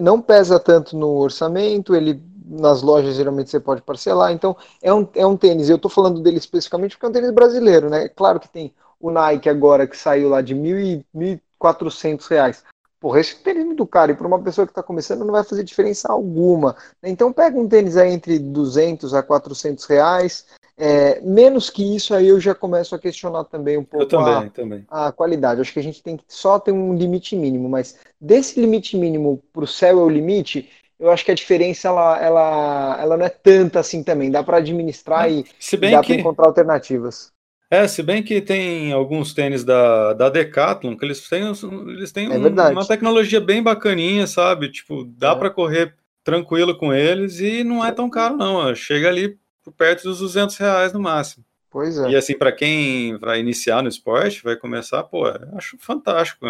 [0.00, 5.06] não pesa tanto no orçamento, ele nas lojas geralmente você pode parcelar, então é um,
[5.14, 8.08] é um tênis, eu estou falando dele especificamente porque é um tênis brasileiro, né?
[8.08, 12.64] Claro que tem o Nike agora que saiu lá de 1.400 reais.
[13.00, 15.44] Porra, esse tênis é muito caro e para uma pessoa que está começando não vai
[15.44, 16.74] fazer diferença alguma.
[17.02, 20.46] Então pega um tênis aí entre 200 a 400 reais.
[20.80, 24.50] É, menos que isso aí eu já começo a questionar também um pouco também, a,
[24.50, 24.84] também.
[24.88, 25.60] a qualidade.
[25.60, 29.42] Acho que a gente tem que só ter um limite mínimo, mas desse limite mínimo
[29.52, 33.26] para o céu é o limite, eu acho que a diferença ela, ela, ela não
[33.26, 34.30] é tanta assim também.
[34.30, 36.12] Dá para administrar e, e dá que...
[36.12, 37.32] para encontrar alternativas.
[37.70, 41.42] É, se bem que tem alguns tênis da, da Decathlon que eles têm,
[41.88, 44.70] eles têm é um, uma tecnologia bem bacaninha, sabe?
[44.70, 45.34] Tipo, dá é.
[45.34, 48.74] para correr tranquilo com eles e não é tão caro, não.
[48.74, 49.38] Chega ali
[49.76, 51.44] perto dos 200 reais no máximo.
[51.70, 52.10] Pois é.
[52.10, 56.46] E assim, para quem vai iniciar no esporte, vai começar, pô, acho fantástico.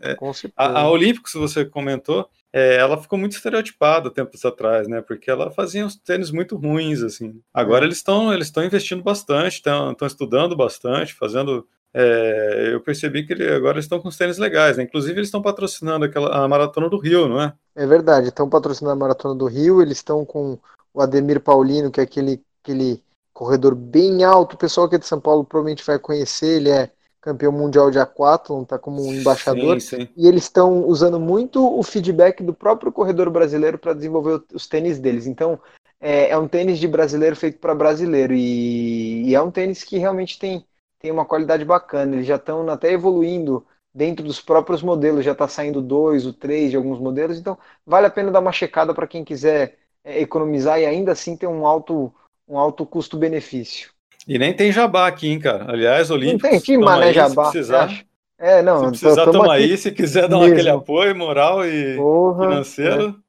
[0.00, 0.16] É,
[0.56, 5.00] a, a Olímpicos, você comentou, é, ela ficou muito estereotipada tempos atrás, né?
[5.00, 7.40] Porque ela fazia uns tênis muito ruins, assim.
[7.52, 7.86] Agora é.
[7.86, 11.66] eles estão eles estão investindo bastante, estão estudando bastante, fazendo.
[11.94, 14.82] É, eu percebi que ele, agora estão com os tênis legais, né?
[14.82, 17.52] Inclusive eles estão patrocinando aquela a maratona do Rio, não é?
[17.74, 19.80] É verdade, estão patrocinando a maratona do Rio.
[19.80, 20.58] Eles estão com
[20.96, 24.54] o Ademir Paulino, que é aquele aquele corredor bem alto.
[24.54, 26.56] O pessoal aqui de São Paulo provavelmente vai conhecer.
[26.56, 30.08] Ele é campeão mundial de aquatlon, está como um embaixador, sim, sim.
[30.16, 35.00] e eles estão usando muito o feedback do próprio corredor brasileiro para desenvolver os tênis
[35.00, 35.26] deles.
[35.26, 35.60] Então,
[36.00, 39.98] é, é um tênis de brasileiro feito para brasileiro, e, e, é um tênis que
[39.98, 40.64] realmente tem,
[41.00, 42.14] tem uma qualidade bacana.
[42.14, 46.70] Eles já estão até evoluindo dentro dos próprios modelos, já está saindo dois, o três
[46.70, 49.76] de alguns modelos, então vale a pena dar uma checada para quem quiser é,
[50.06, 52.12] economizar e ainda assim ter um alto,
[52.48, 53.90] um alto custo-benefício.
[54.26, 55.70] E nem tem jabá aqui, hein, cara.
[55.70, 56.42] Aliás, Olímpicos.
[56.42, 57.46] Não tem que mané jabá.
[57.46, 58.04] Se precisar,
[58.38, 58.92] é, não.
[58.94, 59.76] Se precisar, toma aí.
[59.76, 63.25] Se quiser dar aquele apoio moral e Porra, financeiro.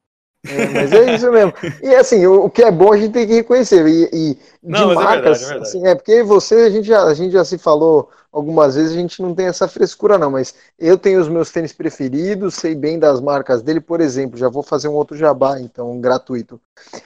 [0.50, 0.62] É.
[0.62, 1.54] É, mas é isso mesmo.
[1.82, 3.86] E assim, o, o, que é bom a gente tem que reconhecer.
[3.88, 5.62] E, e de não, marcas, é verdade, é verdade.
[5.64, 9.00] Assim, é porque você, a gente, já, a gente já se falou algumas vezes, a
[9.00, 10.32] gente não tem essa frescura, não.
[10.32, 14.50] Mas eu tenho os meus tênis preferidos, sei bem das marcas dele, por exemplo, já
[14.50, 16.60] vou fazer um outro jabá, então, gratuito.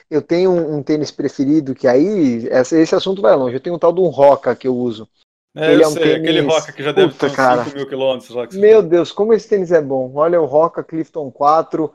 [0.10, 3.56] Eu tenho um, um tênis preferido que aí, esse, esse assunto vai longe.
[3.56, 5.08] Eu tenho um tal de um Roca que eu uso.
[5.56, 6.18] É, ele é um sei, tênis...
[6.18, 8.48] aquele Roca que já deve Puta, ter uns 5 mil quilômetros lá.
[8.54, 10.12] Meu Deus, como esse tênis é bom.
[10.16, 11.92] Olha o Roca Clifton 4,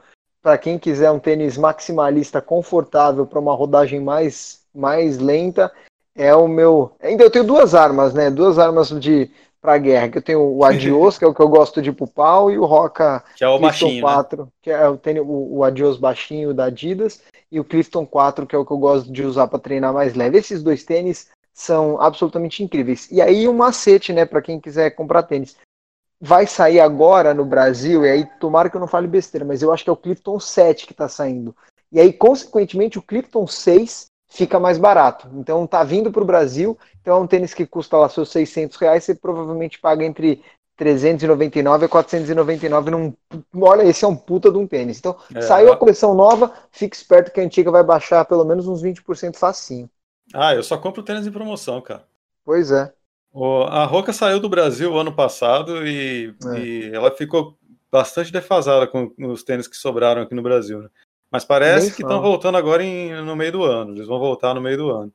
[0.47, 5.73] para quem quiser um tênis maximalista confortável para uma rodagem mais, mais lenta,
[6.15, 6.93] é o meu.
[7.03, 8.31] Ainda eu tenho duas armas, né?
[8.31, 9.29] Duas armas de
[9.61, 10.09] para guerra.
[10.09, 12.49] Que eu tenho o Adios, que é o que eu gosto de ir pro pau,
[12.49, 14.49] e o Roca que é o baixinho, 4, né?
[14.63, 18.55] que é o, tênis, o, o Adios baixinho da Adidas, e o Clifton 4, que
[18.55, 20.39] é o que eu gosto de usar para treinar mais leve.
[20.39, 23.11] Esses dois tênis são absolutamente incríveis.
[23.11, 25.57] E aí um macete, né, para quem quiser comprar tênis.
[26.21, 29.73] Vai sair agora no Brasil, e aí tomara que eu não fale besteira, mas eu
[29.73, 31.55] acho que é o Clifton 7 que está saindo.
[31.93, 35.29] E aí, consequentemente, o Clifton 6 fica mais barato.
[35.35, 38.77] Então tá vindo para o Brasil, então é um tênis que custa lá seus 600
[38.77, 40.43] reais, você provavelmente paga entre
[40.77, 43.15] 399 e 499 num...
[43.55, 44.99] Olha, esse é um puta de um tênis.
[44.99, 45.41] Então, é.
[45.41, 49.37] saiu a coleção nova, fique esperto que a antiga vai baixar pelo menos uns 20%
[49.37, 49.89] facinho.
[50.35, 52.05] Ah, eu só compro tênis em promoção, cara.
[52.45, 52.93] Pois é.
[53.69, 56.59] A Roca saiu do Brasil ano passado e, é.
[56.59, 57.57] e ela ficou
[57.93, 60.81] bastante defasada com os tênis que sobraram aqui no Brasil.
[60.81, 60.89] Né?
[61.31, 63.95] Mas parece Nem que estão voltando agora em, no meio do ano.
[63.95, 65.13] Eles vão voltar no meio do ano.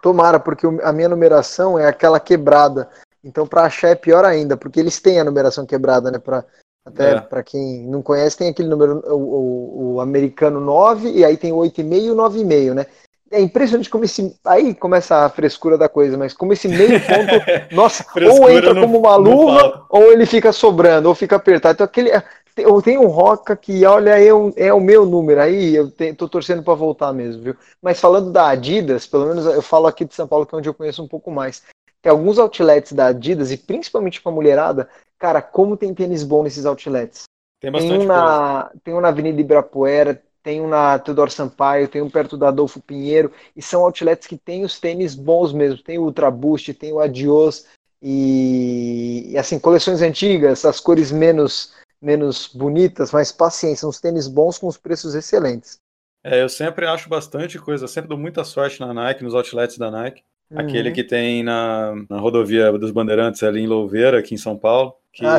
[0.00, 2.88] Tomara, porque a minha numeração é aquela quebrada.
[3.24, 6.18] Então, para achar é pior ainda, porque eles têm a numeração quebrada, né?
[6.18, 6.44] Pra,
[6.84, 7.20] até é.
[7.20, 11.52] para quem não conhece, tem aquele número, o, o, o americano 9, e aí tem
[11.52, 12.86] o 8,5 e o 9,5, né?
[13.30, 14.34] É impressionante como esse.
[14.44, 17.44] Aí começa a frescura da coisa, mas como esse meio ponto.
[17.74, 21.74] nossa, ou entra como uma luva, ou ele fica sobrando, ou fica apertado.
[21.74, 22.10] Então, aquele,
[22.56, 26.28] eu tenho um Roca que, olha, eu, é o meu número, aí eu te, tô
[26.28, 27.56] torcendo para voltar mesmo, viu?
[27.80, 30.68] Mas falando da Adidas, pelo menos eu falo aqui de São Paulo, que é onde
[30.68, 31.62] eu conheço um pouco mais.
[32.02, 34.88] Tem alguns outlets da Adidas, e principalmente pra mulherada,
[35.18, 37.24] cara, como tem tênis bom nesses outlets.
[37.60, 41.88] Tem bastante tem um na, Tem um na Avenida Ibirapuera, tem um na Teodoro Sampaio,
[41.88, 45.82] tem um perto da Adolfo Pinheiro, e são outlets que tem os tênis bons mesmo.
[45.82, 47.66] Tem o Ultra Boost, tem o Adios,
[48.02, 54.56] e, e assim, coleções antigas, as cores menos menos bonitas, mas paciência, uns tênis bons
[54.56, 55.78] com os preços excelentes.
[56.22, 59.90] É, eu sempre acho bastante coisa, sempre dou muita sorte na Nike, nos outlets da
[59.90, 60.22] Nike.
[60.50, 60.60] Uhum.
[60.60, 64.94] Aquele que tem na, na rodovia dos Bandeirantes ali em Louveira, aqui em São Paulo.
[65.18, 65.38] Que ah.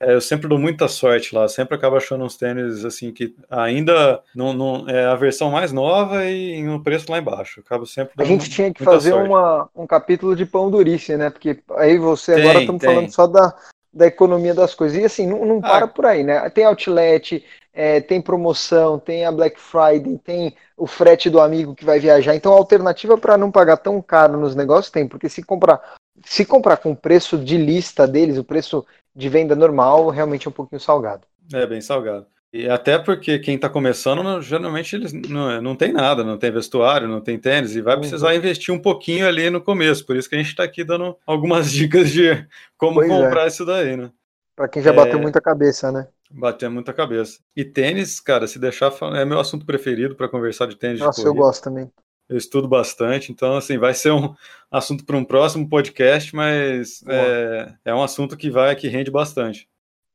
[0.00, 4.20] É, eu sempre dou muita sorte lá, sempre acabo achando uns tênis assim que ainda
[4.34, 7.60] não, não é a versão mais nova e um preço lá embaixo.
[7.60, 11.30] acabo sempre A gente tinha que fazer uma, um capítulo de pão durice, né?
[11.30, 13.54] Porque aí você tem, agora estamos falando só da,
[13.94, 14.98] da economia das coisas.
[14.98, 15.70] E assim, não, não ah.
[15.70, 16.50] para por aí, né?
[16.50, 21.84] Tem outlet, é, tem promoção, tem a Black Friday, tem o frete do amigo que
[21.84, 22.34] vai viajar.
[22.34, 25.80] Então, a alternativa para não pagar tão caro nos negócios tem, porque se comprar,
[26.24, 30.50] se comprar com o preço de lista deles, o preço de venda normal, realmente é
[30.50, 31.26] um pouquinho salgado.
[31.52, 32.26] É, bem salgado.
[32.52, 37.08] E até porque quem está começando, geralmente eles não, não tem nada, não tem vestuário,
[37.08, 38.34] não tem tênis, e vai precisar uhum.
[38.34, 40.04] investir um pouquinho ali no começo.
[40.04, 42.46] Por isso que a gente está aqui dando algumas dicas de
[42.76, 43.22] como pois é.
[43.22, 43.46] comprar é.
[43.48, 44.10] isso daí, né?
[44.54, 45.22] Para quem já bateu é...
[45.22, 46.06] muita cabeça, né?
[46.30, 47.38] Bateu muita cabeça.
[47.56, 51.00] E tênis, cara, se deixar, é meu assunto preferido para conversar de tênis.
[51.00, 51.90] Nossa, de eu gosto também.
[52.28, 54.34] Eu estudo bastante, então, assim, vai ser um
[54.70, 59.68] assunto para um próximo podcast, mas é, é um assunto que vai, que rende bastante.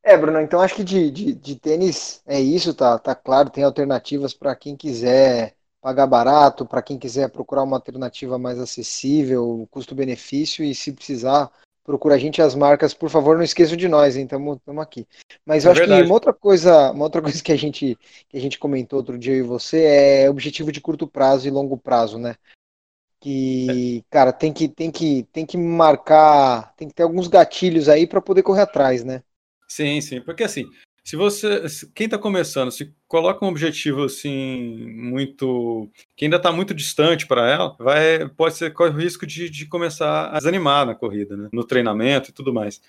[0.03, 3.63] É, Bruno, então acho que de, de, de tênis é isso, tá, tá claro, tem
[3.63, 10.63] alternativas para quem quiser pagar barato, para quem quiser procurar uma alternativa mais acessível, custo-benefício,
[10.63, 11.51] e se precisar,
[11.88, 14.26] procura a gente as marcas, por favor, não esqueçam de nós, hein?
[14.26, 15.08] Estamos aqui.
[15.45, 16.02] Mas eu é acho verdade.
[16.02, 17.97] que uma outra coisa, uma outra coisa que a gente
[18.28, 21.52] que a gente comentou outro dia eu e você é objetivo de curto prazo e
[21.52, 22.36] longo prazo, né?
[23.21, 24.04] Que, é.
[24.12, 28.21] cara, tem que tem que tem que marcar, tem que ter alguns gatilhos aí para
[28.21, 29.23] poder correr atrás, né?
[29.69, 30.65] Sim, sim, porque assim,
[31.07, 31.63] se você,
[31.95, 37.49] quem está começando, se coloca um objetivo assim muito, que ainda está muito distante para
[37.49, 41.47] ela, vai, pode ser corre o risco de, de começar a desanimar na corrida, né?
[41.53, 42.81] no treinamento e tudo mais.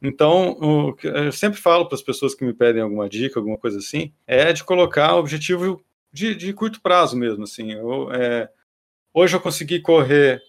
[0.00, 3.78] Então, o, eu sempre falo para as pessoas que me pedem alguma dica, alguma coisa
[3.78, 7.72] assim, é de colocar objetivo de, de curto prazo mesmo, assim.
[7.72, 8.48] Eu, é,
[9.12, 10.40] hoje eu consegui correr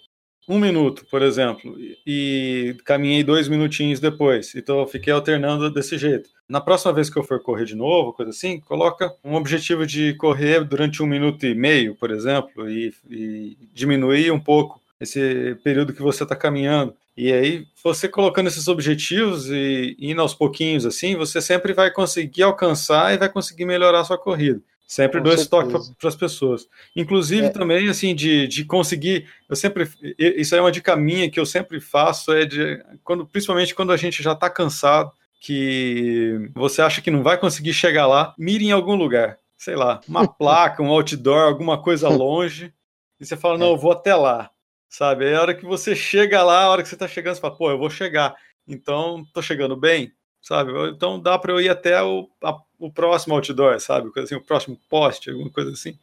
[0.47, 4.53] um minuto, por exemplo, e caminhei dois minutinhos depois.
[4.55, 6.29] Então eu fiquei alternando desse jeito.
[6.47, 10.13] Na próxima vez que eu for correr de novo, coisa assim, coloca um objetivo de
[10.15, 15.93] correr durante um minuto e meio, por exemplo, e, e diminuir um pouco esse período
[15.93, 16.93] que você está caminhando.
[17.17, 22.43] E aí, você colocando esses objetivos e indo aos pouquinhos assim, você sempre vai conseguir
[22.43, 24.61] alcançar e vai conseguir melhorar a sua corrida.
[24.87, 26.67] Sempre dou esse toque para as pessoas.
[26.95, 27.49] Inclusive é.
[27.49, 29.27] também, assim, de, de conseguir.
[29.49, 29.89] Eu sempre.
[30.17, 32.83] Isso é uma dica minha que eu sempre faço, é de.
[33.03, 37.73] Quando, principalmente quando a gente já está cansado, que você acha que não vai conseguir
[37.73, 39.39] chegar lá, mire em algum lugar.
[39.57, 42.71] Sei lá, uma placa, um outdoor, alguma coisa longe.
[43.19, 44.51] E você fala, não, eu vou até lá.
[44.87, 45.25] Sabe?
[45.25, 47.55] Aí a hora que você chega lá, a hora que você está chegando, você fala,
[47.55, 48.35] pô, eu vou chegar.
[48.67, 50.71] Então, tô chegando bem, sabe?
[50.89, 54.11] Então dá para eu ir até o, a o próximo outdoor, sabe?
[54.11, 55.97] Coisa assim, o próximo poste, alguma coisa assim.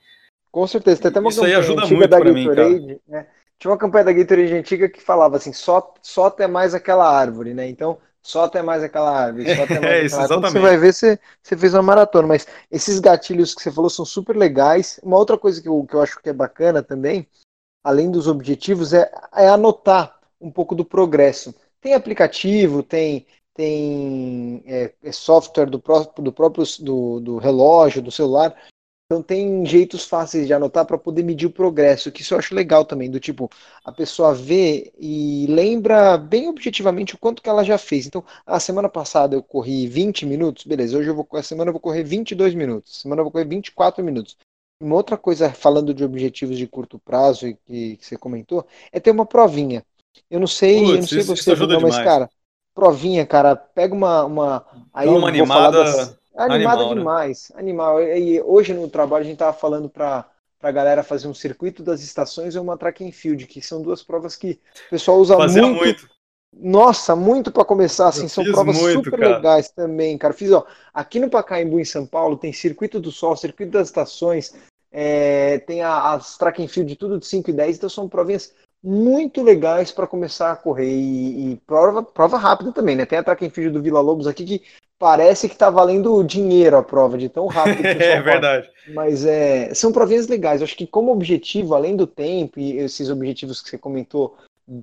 [0.50, 1.00] Com certeza.
[1.00, 2.68] Tem até uma Isso aí ajuda muito para mim, cara.
[3.08, 3.26] Né?
[3.62, 7.54] tinha uma campanha da Gatorade antiga que falava assim, só, só até mais aquela árvore,
[7.54, 7.68] né?
[7.68, 10.40] Então, só até mais aquela árvore, só até mais é isso, aquela...
[10.40, 13.88] Quando você vai ver, você, você fez uma maratona, mas esses gatilhos que você falou
[13.88, 14.98] são super legais.
[15.00, 17.24] Uma outra coisa que eu, que eu acho que é bacana também,
[17.84, 21.54] além dos objetivos, é, é anotar um pouco do progresso.
[21.80, 28.10] Tem aplicativo, tem, tem é, é software do próprio, do próprio do, do relógio, do
[28.10, 28.56] celular,
[29.12, 32.54] então tem jeitos fáceis de anotar para poder medir o progresso, que isso eu acho
[32.54, 33.50] legal também, do tipo,
[33.84, 38.06] a pessoa vê e lembra bem objetivamente o quanto que ela já fez.
[38.06, 41.72] Então, a semana passada eu corri 20 minutos, beleza, hoje eu vou, a semana eu
[41.74, 44.34] vou correr 22 minutos, semana eu vou correr 24 minutos.
[44.80, 48.98] Uma outra coisa, falando de objetivos de curto prazo e que, que você comentou, é
[48.98, 49.84] ter uma provinha.
[50.30, 52.30] Eu não sei, Putz, eu não sei isso, você, isso não, mas cara,
[52.74, 54.24] provinha, cara, pega uma.
[54.24, 55.84] uma aí uma animada.
[55.84, 56.94] Das, animada animal, né?
[56.94, 57.60] demais, né?
[57.60, 58.02] animal.
[58.02, 60.26] E hoje no trabalho a gente tava falando para
[60.62, 64.02] a galera fazer um circuito das estações e uma track and field, que são duas
[64.02, 65.78] provas que o pessoal usa Fazia muito.
[65.78, 66.12] muito.
[66.54, 69.36] Nossa, muito para começar, assim, Eu são provas muito, super cara.
[69.36, 70.34] legais também, cara.
[70.34, 74.54] Fiz, ó, aqui no Pacaembu, em São Paulo, tem Circuito do Sol, Circuito das Estações,
[74.90, 78.52] é, tem a, as track and field, tudo de 5 e 10, então são provinhas
[78.82, 83.06] muito legais para começar a correr e, e, prova, prova rápida também, né?
[83.06, 84.62] Tem a track and do Vila Lobos aqui que
[84.98, 88.68] parece que está valendo dinheiro a prova de tão rápido que É verdade.
[88.94, 90.60] Mas é, são provinhas legais.
[90.60, 94.36] Eu acho que como objetivo, além do tempo e esses objetivos que você comentou,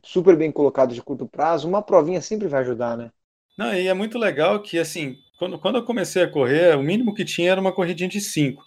[0.04, 3.12] super bem colocados de curto prazo, uma provinha sempre vai ajudar, né?
[3.58, 7.14] Não, e é muito legal que assim, quando, quando eu comecei a correr, o mínimo
[7.14, 8.64] que tinha era uma corridinha de 5.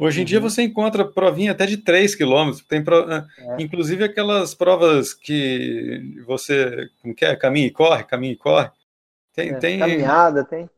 [0.00, 0.26] Hoje em uhum.
[0.26, 2.64] dia você encontra provinha até de 3 quilômetros.
[2.64, 3.10] Tem pro...
[3.12, 3.26] é.
[3.58, 7.36] inclusive aquelas provas que você como que é?
[7.36, 8.70] caminha e corre, caminha e corre.
[9.34, 10.70] Tem, é, tem caminhada, tem.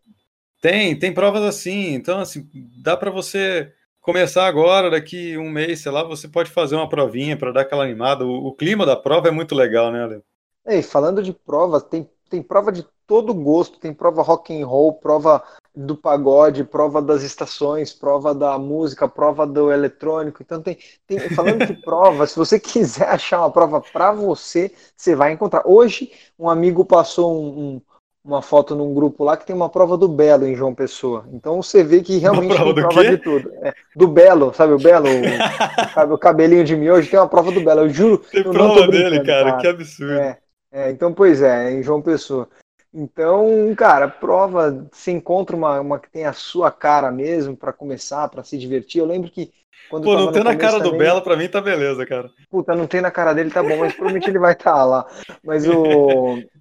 [0.61, 1.95] Tem, tem provas assim.
[1.95, 2.51] Então assim,
[2.83, 7.37] dá para você começar agora, daqui um mês, sei lá, você pode fazer uma provinha
[7.37, 8.27] para dar aquela animada.
[8.27, 10.23] O, o, clima da prova é muito legal, né, Ale?
[10.67, 14.95] E falando de provas, tem, tem prova de todo gosto, tem prova rock and roll,
[14.95, 15.43] prova
[15.75, 20.43] do pagode, prova das estações, prova da música, prova do eletrônico.
[20.43, 25.15] Então tem, tem falando de prova, se você quiser achar uma prova para você, você
[25.15, 25.63] vai encontrar.
[25.65, 27.81] Hoje um amigo passou um, um,
[28.23, 31.27] uma foto num grupo lá que tem uma prova do Belo em João Pessoa.
[31.33, 33.51] Então você vê que realmente prova tem prova de tudo.
[33.63, 35.09] É, do Belo, sabe o Belo?
[35.09, 37.81] O, o, cabelinho de miojo tem uma prova do Belo.
[37.81, 38.19] Eu juro.
[38.19, 40.13] Tem prova dele, cara, cara, que absurdo.
[40.13, 40.39] É,
[40.71, 42.49] é, então, pois é, em João Pessoa.
[42.95, 48.29] Então, cara, prova, se encontra uma, uma que tem a sua cara mesmo para começar,
[48.29, 49.01] para se divertir.
[49.01, 49.51] Eu lembro que
[49.89, 52.31] quando Pô, não tem na cara também, do Belo, pra mim tá beleza, cara.
[52.51, 55.07] Puta, não tem na cara dele, tá bom, mas provavelmente ele vai estar tá lá.
[55.45, 56.39] Mas o.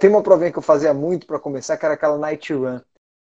[0.00, 2.80] Tem uma provinha que eu fazia muito para começar, que era aquela Night Run.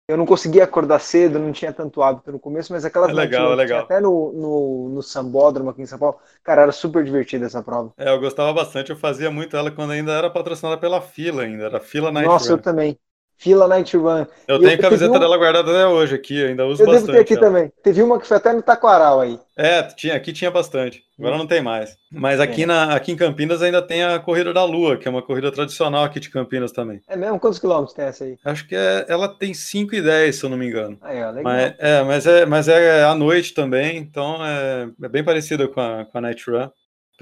[0.09, 3.53] Eu não conseguia acordar cedo, não tinha tanto hábito no começo, mas aquela é legal,
[3.53, 3.85] é legal.
[3.85, 7.95] até no, no, no Sambódromo aqui em São Paulo, cara, era super divertida essa prova.
[7.97, 11.65] É, eu gostava bastante, eu fazia muito ela quando ainda era patrocinada pela fila ainda,
[11.65, 12.55] era fila Night Nossa, Run.
[12.55, 12.99] eu também.
[13.37, 14.25] Fila Night Run.
[14.47, 17.09] Eu e tenho eu, camiseta dela guardada até hoje aqui, ainda uso eu bastante.
[17.09, 17.43] Eu devo ter aqui ela.
[17.43, 17.73] também.
[17.83, 19.39] Teve uma que foi até no Taquaral aí.
[19.57, 21.03] É, tinha, aqui tinha bastante.
[21.19, 21.39] Agora hum.
[21.39, 21.97] não tem mais.
[22.11, 22.67] Mas aqui, é.
[22.67, 26.05] na, aqui em Campinas ainda tem a Corrida da Lua, que é uma corrida tradicional
[26.05, 27.01] aqui de Campinas também.
[27.09, 27.39] É mesmo?
[27.39, 28.39] Quantos quilômetros tem essa aí?
[28.45, 30.99] Acho que é, ela tem 5 e 10, se eu não me engano.
[31.03, 31.45] Aí, ó, legal.
[31.45, 35.81] Mas, é, mas é, mas é à noite também, então é, é bem parecida com
[35.81, 36.69] a, com a Night Run.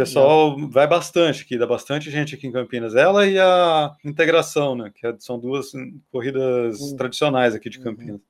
[0.01, 0.71] O pessoal Não.
[0.71, 2.95] vai bastante aqui, dá bastante gente aqui em Campinas.
[2.95, 4.91] Ela e a integração, né?
[4.95, 5.73] Que é, são duas
[6.11, 6.97] corridas uhum.
[6.97, 7.85] tradicionais aqui de uhum.
[7.85, 8.15] Campinas.
[8.15, 8.21] Uhum.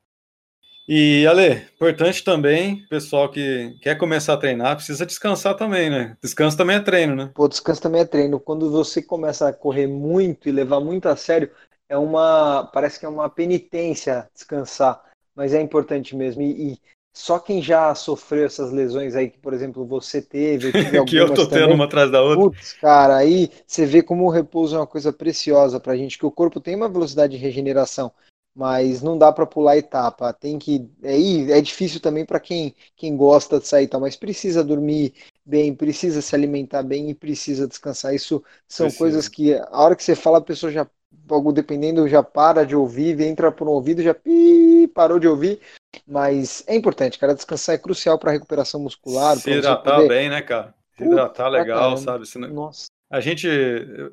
[0.89, 6.17] E, Ale, importante também, pessoal que quer começar a treinar, precisa descansar também, né?
[6.21, 7.31] Descanso também é treino, né?
[7.33, 8.41] Pô, descanso também é treino.
[8.41, 11.49] Quando você começa a correr muito e levar muito a sério,
[11.89, 12.69] é uma.
[12.75, 15.01] Parece que é uma penitência descansar.
[15.33, 16.43] Mas é importante mesmo.
[16.43, 16.79] E, e
[17.13, 20.71] só quem já sofreu essas lesões aí, que, por exemplo, você teve,
[21.07, 22.45] que eu tô tendo uma atrás da outra.
[22.45, 26.27] Putz, cara, aí você vê como o repouso é uma coisa preciosa pra gente, que
[26.27, 28.13] o corpo tem uma velocidade de regeneração,
[28.55, 30.33] mas não dá para pular etapa.
[30.33, 30.89] Tem que.
[31.03, 35.13] Aí é, é difícil também para quem, quem gosta de sair, tá, mas precisa dormir
[35.45, 38.15] bem, precisa se alimentar bem e precisa descansar.
[38.15, 38.99] Isso são precisa.
[38.99, 40.87] coisas que a hora que você fala, a pessoa já
[41.29, 45.61] algo dependendo já para de ouvir, entra por um ouvido já pi, parou de ouvir,
[46.07, 49.37] mas é importante, cara, descansar é crucial para a recuperação muscular.
[49.37, 50.09] Se hidratar poder...
[50.09, 50.75] bem, né, cara?
[50.97, 52.27] Se hidratar Puta legal, caramba.
[52.27, 52.53] sabe?
[52.53, 52.87] Nossa.
[53.11, 53.49] A gente,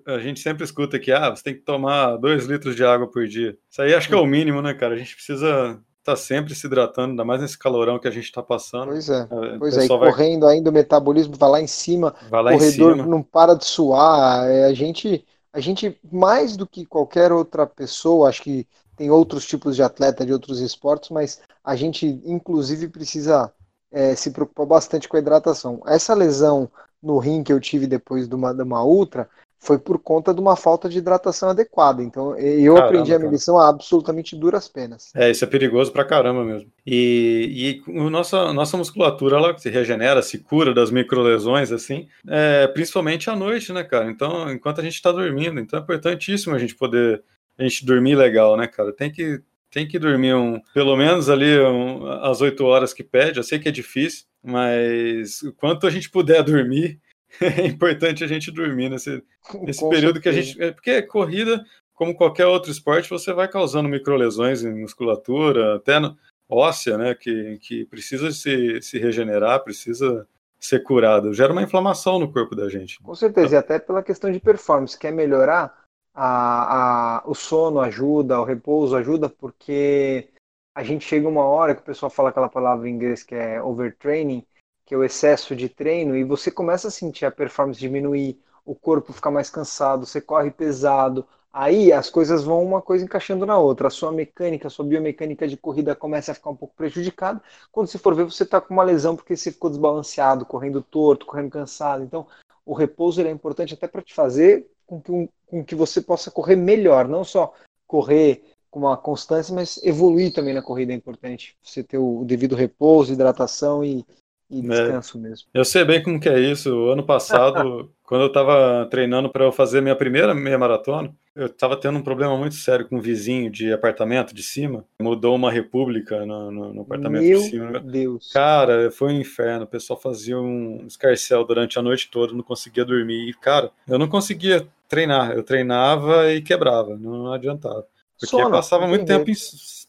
[0.07, 3.27] a gente sempre escuta que ah, você tem que tomar dois litros de água por
[3.27, 3.55] dia.
[3.69, 4.95] Isso aí acho que é o mínimo, né, cara?
[4.95, 8.23] A gente precisa estar tá sempre se hidratando, ainda mais nesse calorão que a gente
[8.23, 8.87] está passando.
[8.87, 9.99] Pois é, é pois é, e vai...
[9.99, 13.07] correndo ainda o metabolismo vai lá em cima, vai lá o corredor em cima.
[13.07, 15.23] não para de suar, é, a gente
[15.57, 18.67] a gente, mais do que qualquer outra pessoa, acho que
[18.97, 23.53] tem outros tipos de atleta de outros esportes, mas a gente, inclusive, precisa
[23.91, 25.81] é, se preocupar bastante com a hidratação.
[25.85, 26.69] Essa lesão
[27.01, 29.29] no rim que eu tive depois de uma, de uma ultra,
[29.59, 32.01] foi por conta de uma falta de hidratação adequada.
[32.01, 35.11] Então eu caramba, aprendi a minha lição a absolutamente duras penas.
[35.15, 36.69] É, isso é perigoso pra caramba mesmo.
[36.85, 42.67] E, e a nossa, nossa musculatura ela se regenera, se cura das microlesões, assim, é,
[42.67, 44.09] principalmente à noite, né, cara?
[44.09, 45.59] Então, enquanto a gente tá dormindo.
[45.59, 47.23] Então é importantíssimo a gente poder
[47.57, 48.93] a gente dormir legal, né, cara?
[48.93, 53.37] Tem que tem que dormir um, pelo menos ali um, as oito horas que pede.
[53.37, 56.99] Eu sei que é difícil, mas o quanto a gente puder dormir,
[57.41, 59.21] é importante a gente dormir nesse,
[59.61, 60.21] nesse período certeza.
[60.21, 60.63] que a gente.
[60.63, 66.17] É, porque corrida, como qualquer outro esporte, você vai causando microlesões em musculatura, até no,
[66.49, 67.15] óssea, né?
[67.15, 70.27] Que, que precisa se, se regenerar, precisa
[70.59, 71.33] ser curada.
[71.33, 73.01] Gera uma inflamação no corpo da gente.
[73.01, 74.97] Com certeza, então, e até pela questão de performance.
[74.97, 75.86] Quer melhorar?
[76.19, 80.29] A, a, o sono ajuda, o repouso ajuda, porque
[80.73, 83.61] a gente chega uma hora que o pessoal fala aquela palavra em inglês que é
[83.61, 84.43] overtraining,
[84.83, 88.73] que é o excesso de treino, e você começa a sentir a performance diminuir, o
[88.73, 93.57] corpo ficar mais cansado, você corre pesado, aí as coisas vão uma coisa encaixando na
[93.59, 93.87] outra.
[93.87, 97.41] A sua mecânica, a sua biomecânica de corrida começa a ficar um pouco prejudicada.
[97.71, 101.25] Quando você for ver, você está com uma lesão porque você ficou desbalanceado, correndo torto,
[101.27, 102.03] correndo cansado.
[102.03, 102.27] Então,
[102.65, 106.55] o repouso é importante até para te fazer com que, com que você possa correr
[106.55, 107.53] melhor, não só
[107.85, 111.55] correr com uma constância, mas evoluir também na corrida é importante.
[111.61, 114.05] Você ter o devido repouso, hidratação e,
[114.49, 114.61] e é.
[114.61, 115.21] descanso é.
[115.21, 115.47] mesmo.
[115.53, 116.73] Eu sei bem como que é isso.
[116.73, 121.45] O ano passado, quando eu estava treinando para eu fazer minha primeira meia maratona, eu
[121.45, 124.83] estava tendo um problema muito sério com um vizinho de apartamento de cima.
[124.99, 127.79] Mudou uma república no, no, no apartamento Meu de cima.
[127.79, 128.31] Deus.
[128.33, 129.65] Cara, foi um inferno.
[129.65, 133.29] O pessoal fazia um escarcel durante a noite toda, não conseguia dormir.
[133.29, 135.31] E, cara, eu não conseguia treinar.
[135.31, 137.85] Eu treinava e quebrava, não adiantava.
[138.19, 139.35] Porque Sono, passava muito tempo em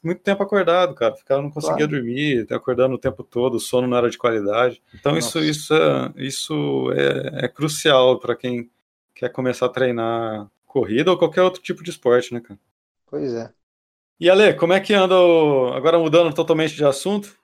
[0.03, 1.16] muito tempo acordado, cara.
[1.16, 1.92] Ficava, não conseguia claro.
[1.92, 4.82] dormir, acordando o tempo todo, o sono não era de qualidade.
[4.94, 8.70] Então isso, isso, é, isso é, é crucial para quem
[9.14, 12.59] quer começar a treinar corrida ou qualquer outro tipo de esporte, né, cara?
[13.07, 13.51] Pois é.
[14.21, 15.73] E Ale, como é que anda o...
[15.75, 17.37] agora mudando totalmente de assunto?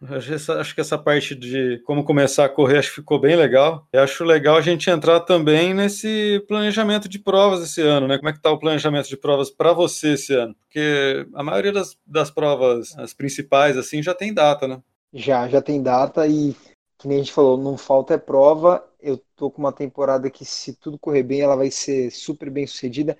[0.58, 3.86] Acho que essa parte de como começar a correr acho que ficou bem legal.
[3.92, 8.16] Eu acho legal a gente entrar também nesse planejamento de provas esse ano, né?
[8.16, 10.54] Como é que tá o planejamento de provas para você esse ano?
[10.64, 14.80] Porque a maioria das, das provas, as principais, assim, já tem data, né?
[15.12, 16.56] Já, já tem data e
[16.98, 18.84] que nem a gente falou, não falta é prova.
[19.00, 22.66] Eu tô com uma temporada que, se tudo correr bem, ela vai ser super bem
[22.66, 23.16] sucedida.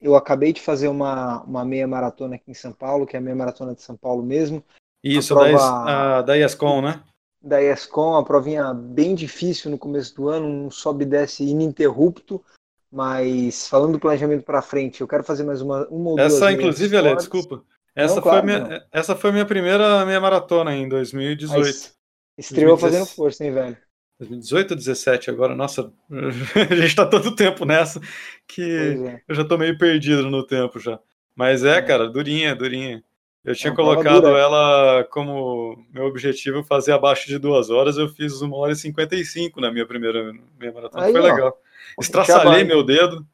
[0.00, 3.22] Eu acabei de fazer uma, uma meia maratona aqui em São Paulo, que é a
[3.22, 4.62] meia maratona de São Paulo mesmo.
[5.02, 7.02] Isso, a prova, da, da ESCOM, né?
[7.40, 12.44] Da ESCOM, a provinha bem difícil no começo do ano, um sobe e desce ininterrupto.
[12.90, 16.96] Mas falando do planejamento para frente, eu quero fazer mais uma, uma ou Essa, inclusive,
[16.96, 17.62] Ale, desculpa.
[17.94, 21.58] Essa, não, foi claro, minha, essa foi minha primeira meia maratona em 2018.
[21.58, 21.94] Mas
[22.36, 22.80] estreou 2016.
[22.80, 23.76] fazendo força, hein, velho?
[24.18, 28.00] 2018 ou 17 agora, nossa, a gente está tanto tempo nessa
[28.46, 29.20] que é.
[29.28, 30.98] eu já tô meio perdido no tempo já.
[31.34, 31.82] Mas é, é.
[31.82, 33.04] cara, durinha, durinha.
[33.44, 38.40] Eu tinha é colocado ela como meu objetivo fazer abaixo de duas horas, eu fiz
[38.40, 41.04] uma hora e 55 na minha primeira minha maratona.
[41.04, 41.58] Aí, Foi ó, legal.
[42.00, 43.24] Estraçalhei meu dedo.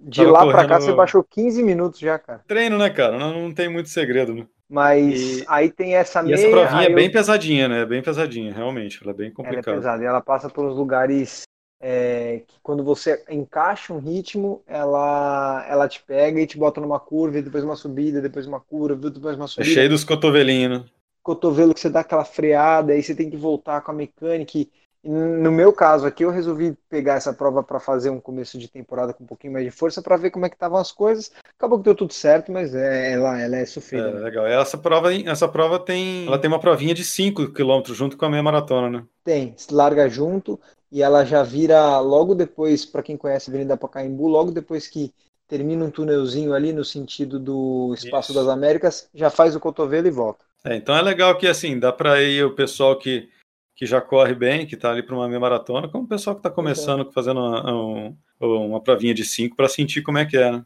[0.00, 2.42] De lá para cá você baixou 15 minutos já, cara.
[2.48, 3.18] Treino, né, cara?
[3.18, 4.46] Não, não tem muito segredo, né?
[4.70, 6.36] Mas e, aí tem essa meia.
[6.36, 7.12] E essa provinha é bem eu...
[7.12, 7.84] pesadinha, né?
[7.84, 9.00] Bem pesadinha, realmente.
[9.02, 9.68] Ela é bem complicada.
[9.68, 10.02] Ela é pesada.
[10.04, 11.42] E ela passa pelos lugares
[11.80, 17.00] é, que quando você encaixa um ritmo, ela, ela te pega e te bota numa
[17.00, 19.70] curva, e depois uma subida, depois uma curva, depois uma é subida.
[19.70, 20.84] É cheio dos cotovelinhos, né?
[21.20, 24.56] Cotovelo que você dá aquela freada, aí você tem que voltar com a mecânica.
[24.56, 24.70] E
[25.02, 29.14] no meu caso aqui, eu resolvi pegar essa prova para fazer um começo de temporada
[29.14, 31.32] com um pouquinho mais de força para ver como é que estavam as coisas.
[31.56, 34.08] Acabou que deu tudo certo, mas é, ela, ela é sofrida.
[34.08, 34.20] É, né?
[34.20, 34.46] legal.
[34.46, 38.30] Essa prova, essa prova tem, ela tem uma provinha de 5 km junto com a
[38.30, 39.04] meia maratona, né?
[39.24, 40.60] Tem, larga junto
[40.92, 45.14] e ela já vira logo depois, para quem conhece a Avenida Pacaembu, logo depois que
[45.48, 48.40] termina um túnelzinho ali no sentido do Espaço Isso.
[48.40, 50.44] das Américas, já faz o cotovelo e volta.
[50.64, 53.28] É, então é legal que assim, dá para ir o pessoal que
[53.80, 56.40] que já corre bem, que está ali para uma meia maratona, como o pessoal que
[56.40, 57.12] está começando, é.
[57.12, 60.62] fazendo uma, um, uma provinha de 5 para sentir como é que é, né?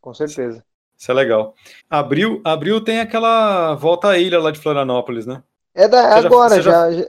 [0.00, 0.64] Com certeza.
[0.96, 1.56] Isso é legal.
[1.90, 5.42] Abril, abril tem aquela volta à ilha lá de Florianópolis, né?
[5.74, 7.04] É da, agora, já, já,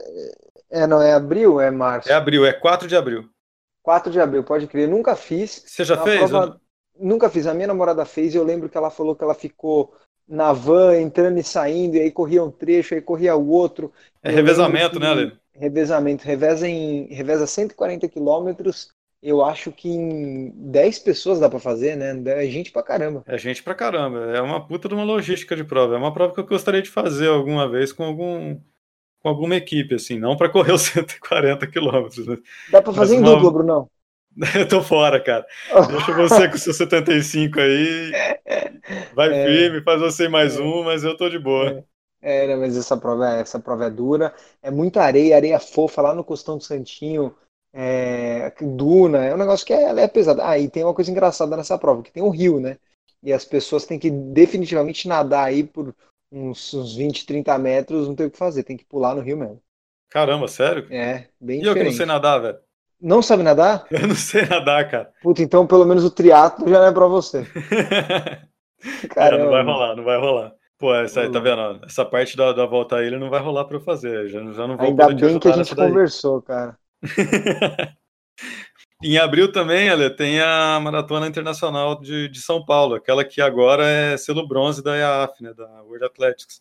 [0.68, 2.10] É, não, é abril é março?
[2.10, 3.30] É abril, é 4 de abril.
[3.80, 4.88] 4 de abril, pode crer.
[4.88, 5.62] Nunca fiz.
[5.64, 6.18] Você já fez?
[6.28, 6.60] Prova...
[6.98, 7.46] Nunca fiz.
[7.46, 9.94] A minha namorada fez e eu lembro que ela falou que ela ficou
[10.28, 13.92] na van, entrando e saindo, e aí corria um trecho, aí corria o outro.
[14.22, 15.32] É revezamento, né, Ale?
[15.54, 16.24] Revezamento.
[16.24, 18.88] Reveza, em, reveza 140 quilômetros.
[19.20, 22.14] Eu acho que em 10 pessoas dá para fazer, né?
[22.24, 23.24] É gente pra caramba.
[23.26, 24.18] É gente pra caramba.
[24.36, 25.94] É uma puta de uma logística de prova.
[25.94, 28.60] É uma prova que eu gostaria de fazer alguma vez com algum
[29.20, 32.24] com alguma equipe, assim, não para correr os 140 quilômetros.
[32.26, 32.38] Né?
[32.70, 33.34] Dá para fazer Mas em uma...
[33.34, 33.90] dupla, Brunão?
[34.54, 35.44] Eu tô fora, cara.
[35.88, 38.12] Deixa você com seus 75 aí.
[39.14, 41.84] Vai é, firme, faz você mais é, um, mas eu tô de boa.
[42.22, 44.32] É, é, mas essa prova, é, essa prova é dura.
[44.62, 47.34] É muita areia, areia fofa lá no Costão do Santinho.
[47.72, 50.40] É, duna, é um negócio que é, é pesado.
[50.40, 52.78] Ah, e tem uma coisa engraçada nessa prova, que tem um rio, né?
[53.22, 55.94] E as pessoas têm que definitivamente nadar aí por
[56.30, 59.36] uns, uns 20, 30 metros, não tem o que fazer, tem que pular no rio
[59.36, 59.60] mesmo.
[60.08, 60.86] Caramba, sério?
[60.92, 61.64] É, bem e diferente.
[61.64, 62.58] E eu que não sei nadar, velho?
[63.00, 63.86] Não sabe nadar?
[63.90, 65.10] Eu não sei nadar, cara.
[65.22, 67.46] Puta, então pelo menos o triatlo já não é pra você.
[69.10, 69.42] Caramba.
[69.42, 70.52] É, não vai rolar, não vai rolar.
[70.78, 71.84] Pô, essa aí, tá vendo?
[71.84, 74.28] Essa parte da, da volta a ilha não vai rolar pra eu fazer.
[74.28, 76.78] Já, já não vou Ainda bem que a gente conversou, cara.
[79.02, 83.84] em abril também, Ale, tem a Maratona Internacional de, de São Paulo, aquela que agora
[83.84, 86.60] é selo bronze da IAAF, né, da World Athletics.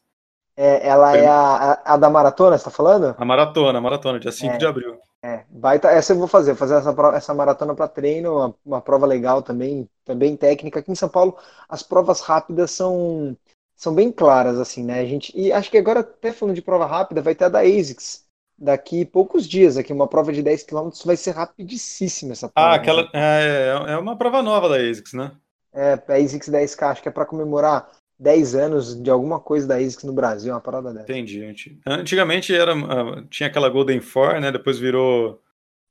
[0.55, 3.15] É, ela é a, a, da maratona, você tá falando?
[3.15, 4.97] A maratona, a maratona, dia 5 é, de abril.
[5.23, 9.05] É, baita, essa eu vou fazer, fazer essa, essa maratona para treino, uma, uma, prova
[9.05, 10.79] legal também, também técnica.
[10.79, 11.37] Aqui em São Paulo,
[11.67, 13.35] as provas rápidas são,
[13.75, 14.99] são bem claras, assim, né?
[14.99, 17.61] A gente, e acho que agora, até falando de prova rápida, vai ter a da
[17.61, 18.25] ASICS,
[18.57, 22.69] daqui poucos dias, aqui uma prova de 10 km vai ser rapidíssima essa prova.
[22.69, 23.09] Ah, aquela, né?
[23.13, 25.31] é, é uma prova nova da ASICS, né?
[25.73, 27.89] É, a ASICS 10K, acho que é para comemorar
[28.19, 31.11] 10 anos de alguma coisa da ASICS no Brasil, uma parada dessa.
[31.11, 31.43] Entendi.
[31.85, 34.51] Antigamente era, ah, tinha aquela Golden Four, né?
[34.51, 35.41] Depois virou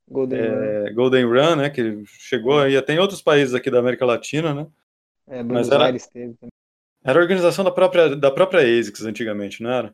[0.07, 0.95] Golden, é, Run.
[0.95, 1.69] Golden Run, né?
[1.69, 4.67] Que chegou aí até em outros países aqui da América Latina, né?
[5.27, 6.51] É, Buenos Mas era, Aires teve também.
[7.03, 9.93] Era a organização da própria, da própria ASICS antigamente, não era?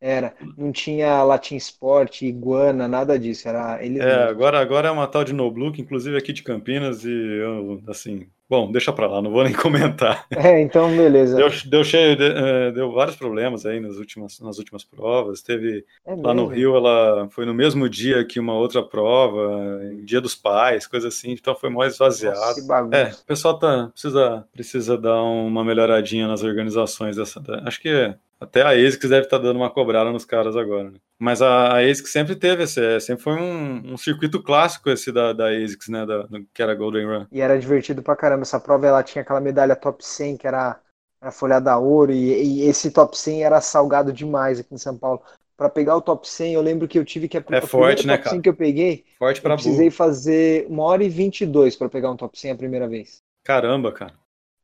[0.00, 5.06] Era, não tinha Latin Sport, Iguana, nada disso, era eles É, agora, agora é uma
[5.06, 8.92] tal de No Blue, que inclusive é aqui de Campinas, e eu, assim, bom, deixa
[8.92, 10.26] pra lá, não vou nem comentar.
[10.30, 11.36] É, então beleza.
[11.36, 16.14] Deu, deu cheio, é, deu vários problemas aí nas últimas, nas últimas provas, teve, é
[16.14, 20.86] lá no Rio, ela foi no mesmo dia que uma outra prova, dia dos pais,
[20.86, 22.36] coisa assim, então foi mais esvaziado.
[22.36, 22.96] Nossa.
[22.96, 28.14] É, o pessoal tá, precisa, precisa dar uma melhoradinha nas organizações dessa, acho que é
[28.40, 30.90] até a ASICS deve estar tá dando uma cobrada nos caras agora.
[30.90, 30.98] Né?
[31.24, 35.10] Mas a, a ASICS sempre teve esse, é, sempre foi um, um circuito clássico esse
[35.10, 36.04] da, da ASICS, né?
[36.04, 37.26] Da, que era Golden Run.
[37.32, 38.42] E era divertido pra caramba.
[38.42, 40.78] Essa prova ela tinha aquela medalha top 100 que era,
[41.22, 44.98] era folhada a ouro e, e, esse top 100 era salgado demais aqui em São
[44.98, 45.22] Paulo.
[45.56, 48.24] Para pegar o top 100, eu lembro que eu tive que é forte, né, top
[48.24, 48.36] cara?
[48.36, 49.06] 100 que eu peguei.
[49.18, 49.96] Forte para Precisei burro.
[49.96, 53.22] fazer uma hora e 22 para pegar um top 100 a primeira vez.
[53.42, 54.12] Caramba, cara.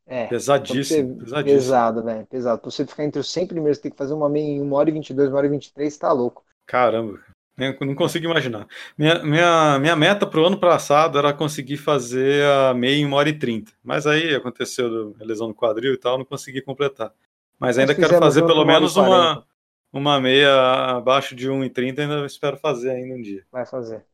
[0.07, 1.59] É, pesadíssimo, pesadíssimo.
[1.59, 2.27] Pesado, velho.
[2.27, 2.61] Pesado.
[2.61, 4.73] Pra você ficar entre os 100 primeiros, você tem que fazer uma meia em 1
[4.75, 6.45] hora e 22, 1 hora e 23, tá louco.
[6.71, 7.19] Caramba,
[7.81, 8.65] não consigo imaginar.
[8.97, 13.29] Minha, minha, minha meta pro ano passado era conseguir fazer a meia em 1 hora
[13.29, 13.73] e 30.
[13.83, 17.13] Mas aí aconteceu a lesão no quadril e tal, não consegui completar.
[17.59, 19.45] Mas ainda quero fazer pelo menos uma,
[19.93, 23.45] uma meia abaixo de 1 e 30, ainda espero fazer ainda um dia.
[23.51, 24.07] Vai fazer.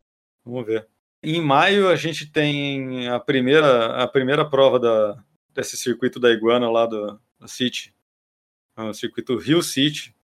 [0.43, 0.89] Vamos ver.
[1.23, 5.23] Em maio a gente tem a primeira, a primeira prova da,
[5.55, 7.95] desse circuito da Iguana lá do, do City.
[8.79, 10.16] É o circuito Rio City.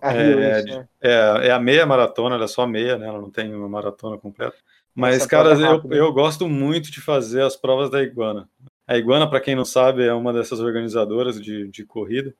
[0.00, 3.06] É, Rio, é, isso, é, é, a meia maratona, ela é só meia, né?
[3.06, 4.56] Ela não tem uma maratona completa.
[4.94, 8.48] Mas, cara, é eu, eu gosto muito de fazer as provas da Iguana.
[8.86, 12.34] A Iguana, para quem não sabe, é uma dessas organizadoras de, de corrida.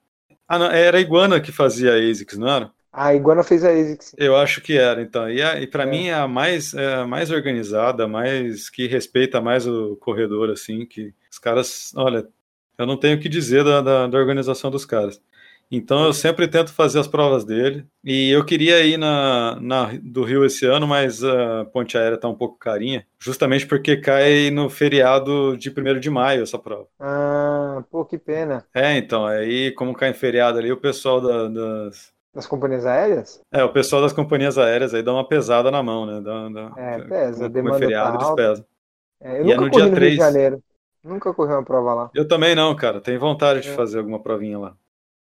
[0.47, 2.71] Ah, não, era a Iguana que fazia a ASICS, não era?
[2.91, 4.15] A Iguana fez a ASICS.
[4.17, 5.29] Eu acho que era, então.
[5.29, 5.85] E, e para é.
[5.85, 10.85] mim é a mais, é a mais organizada, mais que respeita mais o corredor, assim,
[10.85, 12.25] que os caras, olha,
[12.77, 15.21] eu não tenho o que dizer da, da, da organização dos caras.
[15.69, 17.85] Então eu sempre tento fazer as provas dele.
[18.03, 22.27] E eu queria ir na, na do Rio esse ano, mas a ponte aérea está
[22.27, 26.87] um pouco carinha, justamente porque cai no feriado de 1 de maio essa prova.
[26.99, 28.65] Ah, pô, que pena.
[28.73, 33.41] É, então, aí como cai em feriado ali, o pessoal da, das, das companhias aéreas?
[33.51, 36.21] É, o pessoal das companhias aéreas aí dá uma pesada na mão, né?
[36.21, 38.65] Dá, dá, é, pesa, como, demanda é feriado, tá eles pesam.
[39.19, 40.01] É, eu e é nunca é no corri dia no 3...
[40.01, 40.63] Rio de Janeiro.
[41.03, 42.11] Nunca corri uma prova lá.
[42.13, 42.99] Eu também não, cara.
[42.99, 43.61] Tenho vontade é.
[43.61, 44.75] de fazer alguma provinha lá.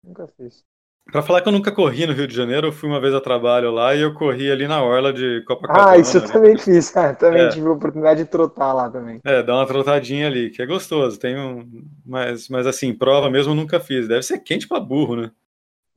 [0.05, 0.65] Nunca fiz.
[1.11, 3.21] Pra falar que eu nunca corri no Rio de Janeiro, eu fui uma vez a
[3.21, 5.91] trabalho lá e eu corri ali na orla de Copacabana.
[5.91, 6.29] Ah, isso eu né?
[6.29, 7.15] também fiz, cara.
[7.15, 7.49] Também é.
[7.49, 9.21] tive a oportunidade de trotar lá também.
[9.25, 11.19] É, dar uma trotadinha ali, que é gostoso.
[11.19, 11.69] Tem um...
[12.07, 14.07] mas, mas assim, prova mesmo nunca fiz.
[14.07, 15.31] Deve ser quente pra burro, né?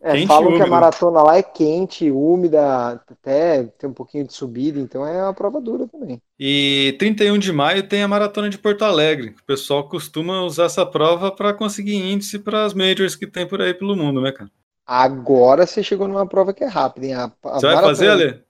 [0.02, 4.80] É, falam que a maratona lá é quente, úmida, até tem um pouquinho de subida,
[4.80, 6.22] então é uma prova dura também.
[6.40, 9.36] E 31 de maio tem a maratona de Porto Alegre.
[9.42, 13.62] O pessoal costuma usar essa prova para conseguir índice para as majors que tem por
[13.62, 14.52] aí pelo mundo, né, cara?
[14.86, 17.14] Agora você chegou numa prova que é rápida, hein?
[17.16, 18.46] A, a você vai fazer, Ale?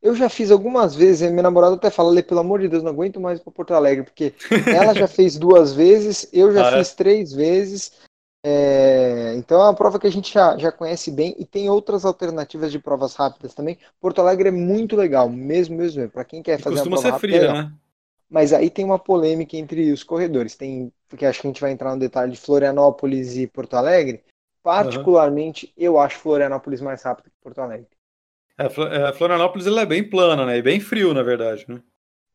[0.00, 2.92] Eu já fiz algumas vezes, minha namorada até fala, Ale, pelo amor de Deus, não
[2.92, 4.32] aguento mais para Porto Alegre, porque
[4.72, 6.78] ela já fez duas vezes, eu já ah, é?
[6.78, 6.96] fiz é?
[6.96, 8.05] três vezes.
[8.48, 12.04] É, então é uma prova que a gente já, já conhece bem e tem outras
[12.04, 13.76] alternativas de provas rápidas também.
[14.00, 16.08] Porto Alegre é muito legal, mesmo, mesmo.
[16.08, 17.72] Para quem quer fazer costuma uma prova ser rápida, fria, né?
[18.30, 20.54] Mas aí tem uma polêmica entre os corredores.
[20.54, 24.22] Tem, porque acho que a gente vai entrar no detalhe de Florianópolis e Porto Alegre.
[24.62, 25.72] Particularmente, uhum.
[25.76, 27.88] eu acho Florianópolis mais rápido que Porto Alegre.
[28.56, 30.58] É, é Florianópolis ela é bem plana, né?
[30.58, 31.82] E bem frio, na verdade, né?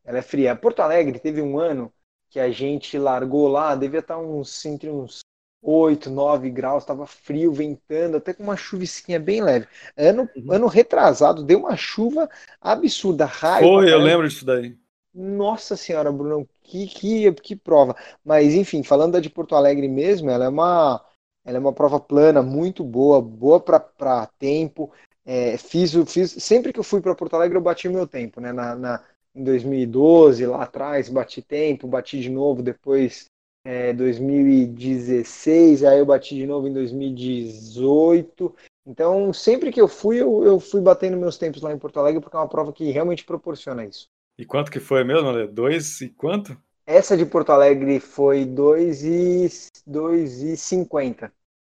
[0.03, 0.57] Ela é fria.
[0.57, 1.89] Porto Alegre teve um ano
[2.29, 5.20] que a gente largou lá, devia estar uns entre uns
[5.61, 9.67] 8, 9 graus, estava frio, ventando, até com uma chuvisquinha bem leve.
[9.95, 10.51] Ano, uhum.
[10.51, 12.27] ano retrasado, deu uma chuva
[12.59, 13.67] absurda, raio.
[13.67, 14.75] Foi, eu lembro disso daí.
[15.13, 17.95] Nossa senhora, Bruno, que, que, que prova.
[18.23, 21.05] Mas, enfim, falando da de Porto Alegre mesmo, ela é uma,
[21.45, 24.91] ela é uma prova plana, muito boa, boa para tempo.
[25.23, 28.51] É, fiz, fiz, sempre que eu fui para Porto Alegre, eu bati meu tempo, né?
[28.51, 29.03] Na, na,
[29.35, 33.30] em 2012, lá atrás, bati tempo, bati de novo, depois
[33.63, 38.55] é, 2016, aí eu bati de novo em 2018.
[38.85, 42.19] Então, sempre que eu fui, eu, eu fui batendo meus tempos lá em Porto Alegre,
[42.19, 44.09] porque é uma prova que realmente proporciona isso.
[44.37, 45.47] E quanto que foi mesmo, Ale?
[45.47, 46.57] Dois e quanto?
[46.85, 49.49] Essa de Porto Alegre foi 2 e,
[49.85, 51.31] 2 e 50.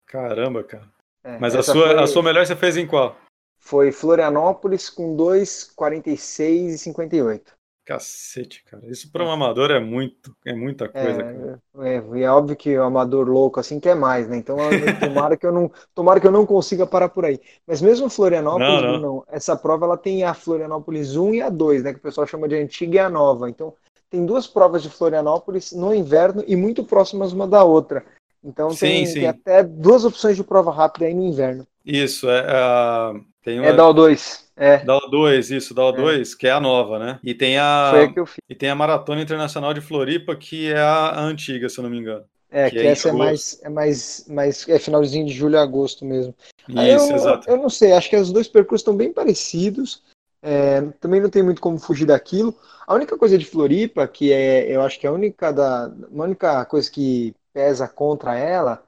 [0.05, 0.87] Caramba, cara.
[1.23, 1.99] É, Mas a sua, foi...
[1.99, 3.17] a sua melhor você fez em qual?
[3.57, 7.53] Foi Florianópolis com 2,46 e 58.
[7.85, 8.85] Cacete, cara.
[8.87, 11.61] Isso para um amador é muito, é muita coisa, é, cara.
[11.79, 14.37] É, é, óbvio que o amador louco assim quer mais, né?
[14.37, 14.55] Então
[15.01, 17.41] tomara que eu não, tomara que eu não consiga parar por aí.
[17.67, 18.99] Mas mesmo Florianópolis, não, não.
[18.99, 22.25] não, essa prova ela tem a Florianópolis 1 e a 2, né, que o pessoal
[22.25, 23.49] chama de antiga e a nova.
[23.49, 23.73] Então
[24.09, 28.05] tem duas provas de Florianópolis no inverno e muito próximas uma da outra.
[28.41, 29.13] Então sim, tem, sim.
[29.15, 31.67] tem, até duas opções de prova rápida aí no inverno.
[31.85, 33.67] Isso, é, é tem uma...
[33.67, 34.43] É da O2.
[34.55, 34.77] É.
[34.83, 36.37] Da O2, isso, da O2, é.
[36.37, 37.19] que é a nova, né?
[37.23, 37.89] E tem a.
[37.91, 38.37] Foi a que eu fiz.
[38.47, 41.97] E tem a Maratona Internacional de Floripa, que é a, antiga, se eu não me
[41.97, 42.23] engano.
[42.51, 44.69] É, que, que é essa é mais, é mais, mais.
[44.69, 46.35] É finalzinho de julho a agosto mesmo.
[46.69, 47.49] Isso, eu, exato.
[47.49, 50.03] Eu, eu não sei, acho que os dois percursos estão bem parecidos.
[50.41, 52.55] É, também não tem muito como fugir daquilo.
[52.85, 56.23] A única coisa de Floripa, que é, eu acho que é a única da, a
[56.23, 58.83] única coisa que pesa contra ela,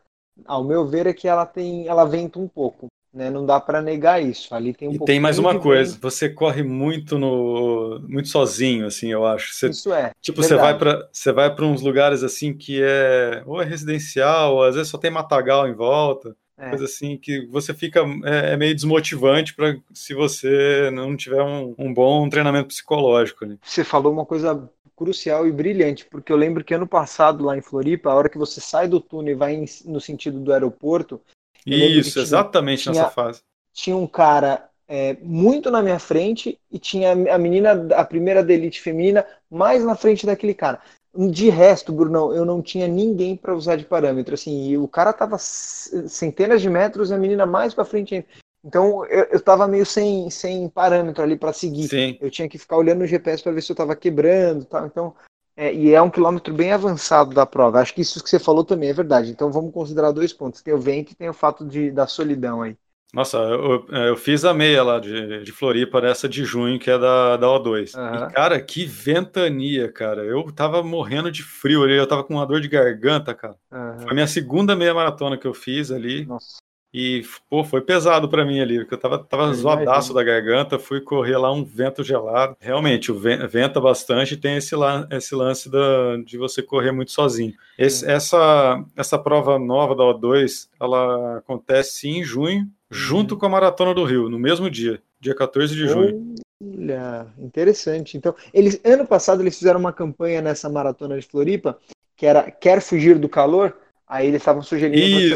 [0.45, 2.87] ao meu ver, é que ela tem, ela venta um pouco.
[3.15, 3.29] Né?
[3.29, 4.53] Não dá para negar isso.
[4.53, 5.97] Ali tem um e tem mais uma coisa.
[6.01, 9.53] Você corre muito no muito sozinho, assim, eu acho.
[9.53, 10.11] Você, isso é.
[10.21, 10.59] Tipo, verdade.
[10.59, 14.63] você vai para você vai para uns lugares assim que é ou é residencial, ou
[14.63, 16.35] às vezes só tem matagal em volta.
[16.57, 16.69] É.
[16.69, 21.73] Coisa assim que você fica é, é meio desmotivante para se você não tiver um,
[21.77, 23.45] um bom treinamento psicológico.
[23.63, 27.61] Você falou uma coisa crucial e brilhante, porque eu lembro que ano passado lá em
[27.61, 31.19] Floripa, a hora que você sai do túnel e vai no sentido do aeroporto,
[31.65, 33.41] isso, tinha, exatamente tinha, nessa fase.
[33.73, 38.53] Tinha um cara é, muito na minha frente e tinha a menina, a primeira da
[38.53, 40.79] elite feminina, mais na frente daquele cara.
[41.17, 44.33] De resto, Brunão, eu não tinha ninguém para usar de parâmetro.
[44.33, 48.27] Assim, e o cara tava centenas de metros e a menina mais para frente ainda.
[48.63, 51.87] Então eu, eu tava meio sem, sem parâmetro ali para seguir.
[51.87, 52.17] Sim.
[52.19, 54.85] Eu tinha que ficar olhando no GPS para ver se eu tava quebrando, tal.
[54.87, 55.15] Então
[55.57, 57.79] é, e é um quilômetro bem avançado da prova.
[57.79, 59.31] Acho que isso que você falou também é verdade.
[59.31, 62.61] Então vamos considerar dois pontos: tem o vento e tem o fato de, da solidão
[62.61, 62.75] aí.
[63.13, 66.99] Nossa, eu, eu fiz a meia lá de, de Floripa nessa de junho, que é
[66.99, 67.95] da, da O2.
[67.95, 68.27] Uhum.
[68.27, 70.25] E, cara, que ventania, cara.
[70.25, 73.55] Eu tava morrendo de frio ali, eu tava com uma dor de garganta, cara.
[73.71, 73.99] Uhum.
[73.99, 76.25] Foi a minha segunda meia maratona que eu fiz ali.
[76.25, 76.57] Nossa.
[76.97, 81.01] E, pô, foi pesado para mim ali, porque eu tava, tava zoadaço da garganta, fui
[81.01, 82.55] correr lá um vento gelado.
[82.57, 84.73] Realmente, o vento, venta bastante e tem esse,
[85.11, 87.53] esse lance da, de você correr muito sozinho.
[87.77, 92.69] Esse, essa, essa prova nova da O2, ela acontece em junho, uhum.
[92.89, 96.33] junto com a Maratona do Rio, no mesmo dia, dia 14 de junho.
[96.63, 98.15] Olha, interessante.
[98.15, 101.77] Então, eles ano passado eles fizeram uma campanha nessa maratona de Floripa
[102.15, 103.75] que era Quer fugir do calor?
[104.07, 105.35] Aí eles estavam sugerindo Isso,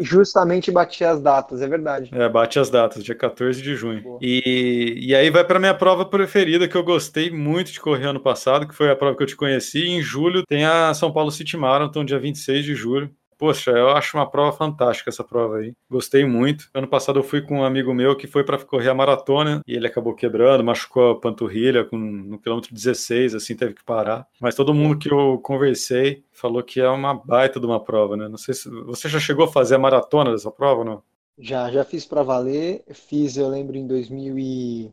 [0.00, 2.10] justamente bater as datas, é verdade.
[2.12, 4.18] É, bate as datas, dia 14 de junho.
[4.20, 8.18] E, e aí vai para minha prova preferida, que eu gostei muito de correr ano
[8.18, 9.86] passado, que foi a prova que eu te conheci.
[9.86, 13.08] Em julho tem a São Paulo City Marathon, dia 26 de julho.
[13.38, 15.72] Poxa, eu acho uma prova fantástica essa prova aí.
[15.88, 16.68] Gostei muito.
[16.74, 19.74] Ano passado eu fui com um amigo meu que foi para correr a maratona e
[19.76, 24.26] ele acabou quebrando, machucou a panturrilha com, no quilômetro 16, assim, teve que parar.
[24.40, 28.28] Mas todo mundo que eu conversei falou que é uma baita de uma prova, né?
[28.28, 31.02] Não sei se você já chegou a fazer a maratona dessa prova, não?
[31.38, 32.82] Já, já fiz para valer.
[32.92, 34.90] Fiz, eu lembro, em 2000 e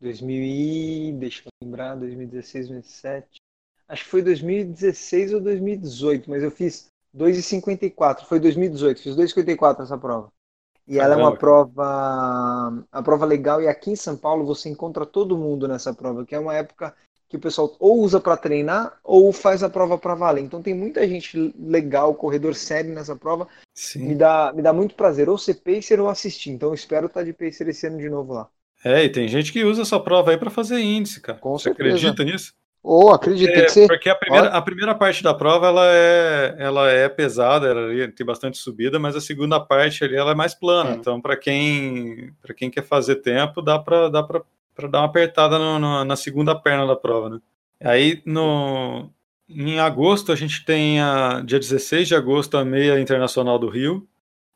[0.00, 3.40] 2000 e deixa eu lembrar, 2016, 2017.
[3.88, 8.24] Acho que foi 2016 ou 2018, mas eu fiz 2,54.
[8.24, 10.32] Foi 2018, fiz 2,54 essa prova.
[10.86, 13.62] E ela é uma prova, a prova legal.
[13.62, 16.94] E aqui em São Paulo você encontra todo mundo nessa prova, que é uma época
[17.28, 20.42] que o pessoal ou usa para treinar ou faz a prova para valer.
[20.42, 23.46] Então tem muita gente legal, corredor sério nessa prova.
[23.72, 24.08] Sim.
[24.08, 26.50] Me dá, me dá muito prazer ou ser pacer ou assistir.
[26.50, 28.48] Então espero estar de pacer esse ano de novo lá.
[28.84, 31.38] É, e tem gente que usa essa prova aí para fazer índice, cara.
[31.38, 31.88] Com Você certeza.
[31.88, 32.52] acredita nisso?
[32.82, 33.86] Ou oh, acredito, tem que ser.
[33.86, 38.24] Porque a primeira, a primeira parte da prova ela é, ela é pesada, ela tem
[38.24, 40.90] bastante subida, mas a segunda parte ali ela é mais plana.
[40.90, 40.94] É.
[40.94, 44.42] Então, para quem, quem quer fazer tempo, dá para dá para
[44.88, 47.38] dar uma apertada no, no, na segunda perna da prova, né?
[47.82, 49.10] Aí no
[49.48, 54.08] em agosto a gente tem a dia 16 de agosto a meia internacional do Rio,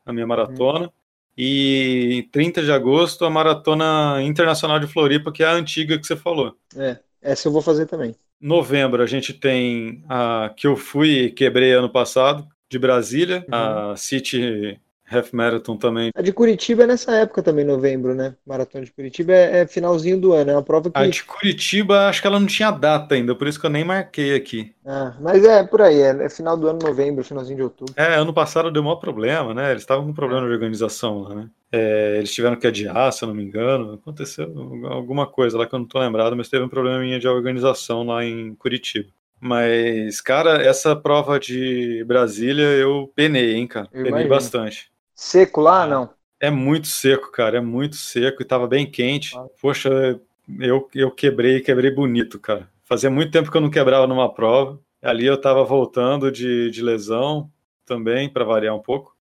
[0.05, 0.91] a minha maratona, uhum.
[1.37, 6.15] e 30 de agosto a maratona internacional de Floripa, que é a antiga que você
[6.15, 6.55] falou.
[6.75, 8.15] É, essa eu vou fazer também.
[8.39, 13.91] Novembro a gente tem a que eu fui e quebrei ano passado de Brasília, uhum.
[13.91, 14.79] a City
[15.09, 16.09] Half Marathon também.
[16.15, 18.35] A de Curitiba é nessa época também, novembro, né?
[18.45, 20.97] Maratona de Curitiba é, é, finalzinho do ano, é uma prova que...
[20.97, 23.83] A de Curitiba, acho que ela não tinha data ainda, por isso que eu nem
[23.83, 24.73] marquei aqui.
[24.85, 27.93] Ah, mas é por aí, é, é final do ano, novembro, finalzinho de outubro.
[27.95, 29.71] É, ano passado deu maior problema, né?
[29.71, 31.49] Eles estavam com problema de organização lá, né?
[31.71, 33.93] É, eles tiveram que adiar, se eu não me engano.
[33.93, 34.45] Aconteceu
[34.89, 38.23] alguma coisa lá que eu não tô lembrado, mas teve um probleminha de organização lá
[38.23, 39.09] em Curitiba.
[39.39, 43.87] Mas, cara, essa prova de Brasília eu penei, hein, cara?
[43.91, 44.29] Eu penei imagino.
[44.29, 44.94] bastante.
[45.15, 46.13] Seco lá, não?
[46.39, 49.35] É muito seco, cara, é muito seco e tava bem quente.
[49.37, 49.47] Ah.
[49.61, 50.19] Poxa,
[50.59, 52.69] eu, eu quebrei, quebrei bonito, cara.
[52.83, 54.79] Fazia muito tempo que eu não quebrava numa prova.
[55.01, 57.51] Ali eu tava voltando de, de lesão
[57.85, 59.15] também, para variar um pouco.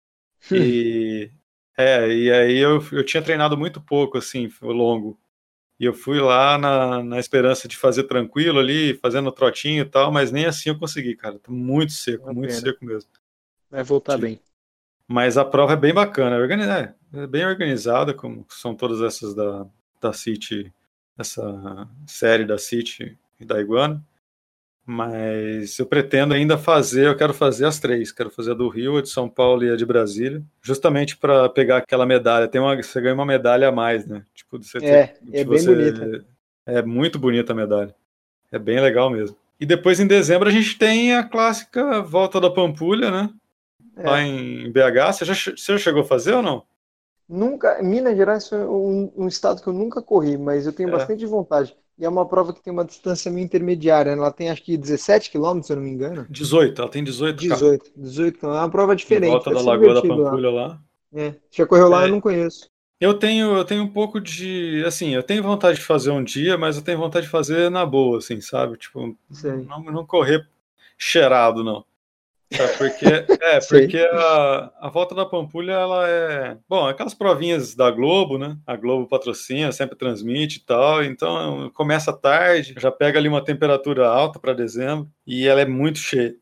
[0.51, 0.57] Hum.
[0.57, 1.31] E,
[1.77, 5.19] é, e aí eu, eu tinha treinado muito pouco, assim, longo.
[5.79, 10.11] E eu fui lá na, na esperança de fazer tranquilo ali, fazendo trotinho e tal,
[10.11, 11.39] mas nem assim eu consegui, cara.
[11.39, 12.61] Tô muito seco, muito pena.
[12.61, 13.09] seco mesmo.
[13.69, 14.21] Vai voltar Sim.
[14.21, 14.39] bem.
[15.11, 16.93] Mas a prova é bem bacana, é,
[17.23, 19.65] é bem organizada, como são todas essas da,
[19.99, 20.73] da City,
[21.19, 24.01] essa série da City e da Iguana.
[24.85, 28.09] Mas eu pretendo ainda fazer, eu quero fazer as três.
[28.09, 31.49] Quero fazer a do Rio, a de São Paulo e a de Brasília, justamente para
[31.49, 32.47] pegar aquela medalha.
[32.47, 34.25] Tem uma, você ganha uma medalha a mais, né?
[34.33, 36.25] Tipo, você é, ter, é bem você, bonita.
[36.65, 37.93] É muito bonita a medalha.
[38.49, 39.35] É bem legal mesmo.
[39.59, 43.29] E depois em dezembro a gente tem a clássica volta da Pampulha, né?
[43.97, 44.09] É.
[44.09, 45.13] lá em BH.
[45.13, 46.63] Você já, você já chegou a fazer ou não?
[47.27, 47.81] Nunca.
[47.81, 50.91] Minas Gerais é um, um estado que eu nunca corri, mas eu tenho é.
[50.91, 51.75] bastante vontade.
[51.97, 54.15] E é uma prova que tem uma distância meio intermediária.
[54.15, 54.21] Né?
[54.21, 56.25] Ela tem acho que 17 quilômetros, se eu não me engano.
[56.29, 57.39] 18, ela tem 18.
[57.39, 57.93] 18, cara.
[57.95, 59.31] 18 É uma prova diferente.
[59.31, 60.67] Volta da Lagoa da Pampulha lá.
[60.67, 60.81] lá.
[61.13, 61.35] É.
[61.51, 62.07] Já correu lá, é.
[62.07, 62.69] eu não conheço.
[62.99, 64.83] Eu tenho, eu tenho um pouco de.
[64.85, 67.85] Assim, eu tenho vontade de fazer um dia, mas eu tenho vontade de fazer na
[67.85, 68.77] boa, assim, sabe?
[68.77, 69.17] Tipo,
[69.67, 70.47] não, não correr
[70.97, 71.83] cheirado, não.
[72.51, 76.57] É porque, é, porque a, a volta da Pampulha, ela é.
[76.67, 78.57] Bom, aquelas provinhas da Globo, né?
[78.67, 81.03] A Globo patrocina, sempre transmite e tal.
[81.03, 85.99] Então começa tarde, já pega ali uma temperatura alta para dezembro e ela é muito
[85.99, 86.35] cheia.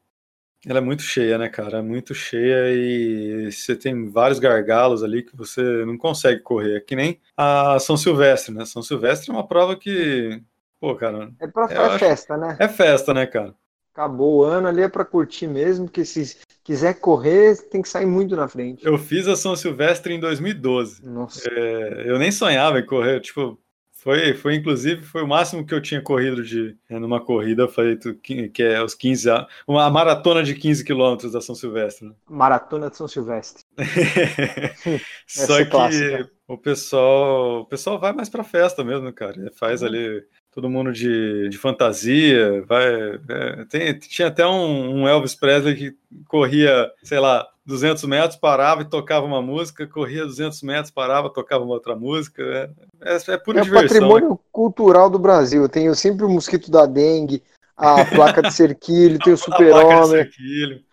[0.65, 1.77] Ela é muito cheia, né, cara?
[1.77, 6.77] É muito cheia e você tem vários gargalos ali que você não consegue correr.
[6.77, 8.65] É que nem a São Silvestre, né?
[8.65, 10.41] São Silvestre é uma prova que.
[10.79, 11.31] Pô, cara.
[11.39, 12.57] É, pra, é festa, né?
[12.59, 13.53] É festa, né, cara?
[13.99, 18.05] Acabou o ano ali é para curtir mesmo, porque se quiser correr, tem que sair
[18.05, 18.85] muito na frente.
[18.85, 21.05] Eu fiz a São Silvestre em 2012.
[21.05, 21.49] Nossa.
[21.51, 23.59] É, eu nem sonhava em correr, tipo,
[23.91, 28.15] foi, foi inclusive foi o máximo que eu tinha corrido de é, numa corrida feito
[28.15, 29.27] que é os 15
[29.67, 32.07] uma maratona de 15 quilômetros da São Silvestre.
[32.07, 32.13] Né?
[32.29, 33.65] Maratona de São Silvestre.
[35.27, 39.51] Só é que o pessoal, o pessoal vai mais para festa mesmo, cara.
[39.53, 39.89] Faz uhum.
[39.89, 40.23] ali
[40.59, 42.85] todo mundo de, de fantasia, vai,
[43.29, 45.95] é, tem, tinha até um, um, Elvis Presley que
[46.27, 51.63] corria, sei lá, 200 metros, parava e tocava uma música, corria 200 metros, parava, tocava
[51.63, 52.69] uma outra música, é,
[53.01, 53.85] é, é pura é diversão.
[53.85, 54.37] É patrimônio né?
[54.51, 57.41] cultural do Brasil, tem sempre o mosquito da dengue,
[57.77, 60.29] a placa de cerquilho, tem o super-homem.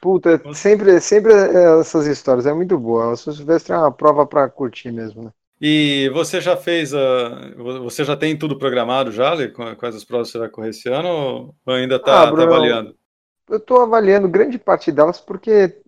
[0.01, 1.33] Puta, sempre, sempre
[1.81, 3.09] essas histórias, é muito boa.
[3.09, 5.31] O Silvestre é uma prova para curtir mesmo, né?
[5.61, 7.55] E você já fez a.
[7.83, 9.49] Você já tem tudo programado já, Lê?
[9.49, 12.95] Quais as provas você vai correr esse ano ou ainda está ah, tá avaliando?
[13.49, 15.81] Eu estou avaliando grande parte delas porque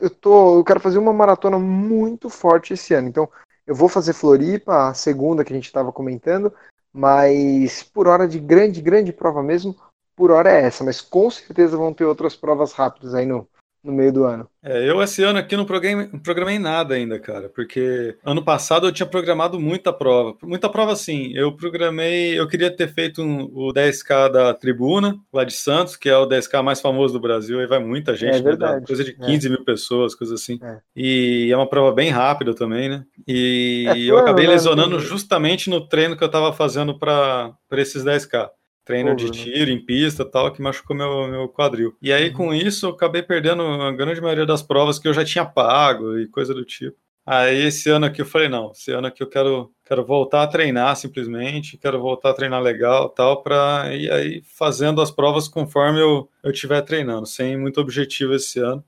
[0.00, 3.08] eu, tô, eu quero fazer uma maratona muito forte esse ano.
[3.08, 3.28] Então,
[3.66, 6.52] eu vou fazer Floripa, a segunda que a gente estava comentando,
[6.92, 9.76] mas por hora de grande, grande prova mesmo,
[10.14, 10.84] por hora é essa.
[10.84, 13.48] Mas com certeza vão ter outras provas rápidas aí no,
[13.86, 14.48] no meio do ano.
[14.62, 18.86] É, eu esse ano aqui não programei, não programei nada ainda, cara, porque ano passado
[18.86, 20.36] eu tinha programado muita prova.
[20.42, 21.30] Muita prova sim.
[21.34, 26.08] Eu programei, eu queria ter feito um, o 10K da Tribuna, lá de Santos, que
[26.08, 29.12] é o 10K mais famoso do Brasil, aí vai muita gente, é né, coisa de
[29.14, 29.50] 15 é.
[29.50, 30.58] mil pessoas, coisa assim.
[30.60, 30.78] É.
[30.96, 33.04] E é uma prova bem rápida também, né?
[33.26, 38.04] E é, eu acabei né, lesionando justamente no treino que eu tava fazendo para esses
[38.04, 38.50] 10K.
[38.86, 41.94] Treino de tiro em pista tal, que machucou meu, meu quadril.
[42.00, 45.24] E aí, com isso, eu acabei perdendo a grande maioria das provas que eu já
[45.24, 46.96] tinha pago e coisa do tipo.
[47.26, 50.46] Aí, esse ano aqui eu falei, não, esse ano aqui eu quero, quero voltar a
[50.46, 56.00] treinar simplesmente, quero voltar a treinar legal tal, para ir aí fazendo as provas conforme
[56.00, 58.84] eu, eu estiver treinando, sem muito objetivo esse ano.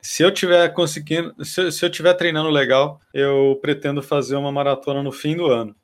[0.00, 5.02] Se eu tiver conseguindo, se, se eu tiver treinando legal, eu pretendo fazer uma maratona
[5.02, 5.76] no fim do ano.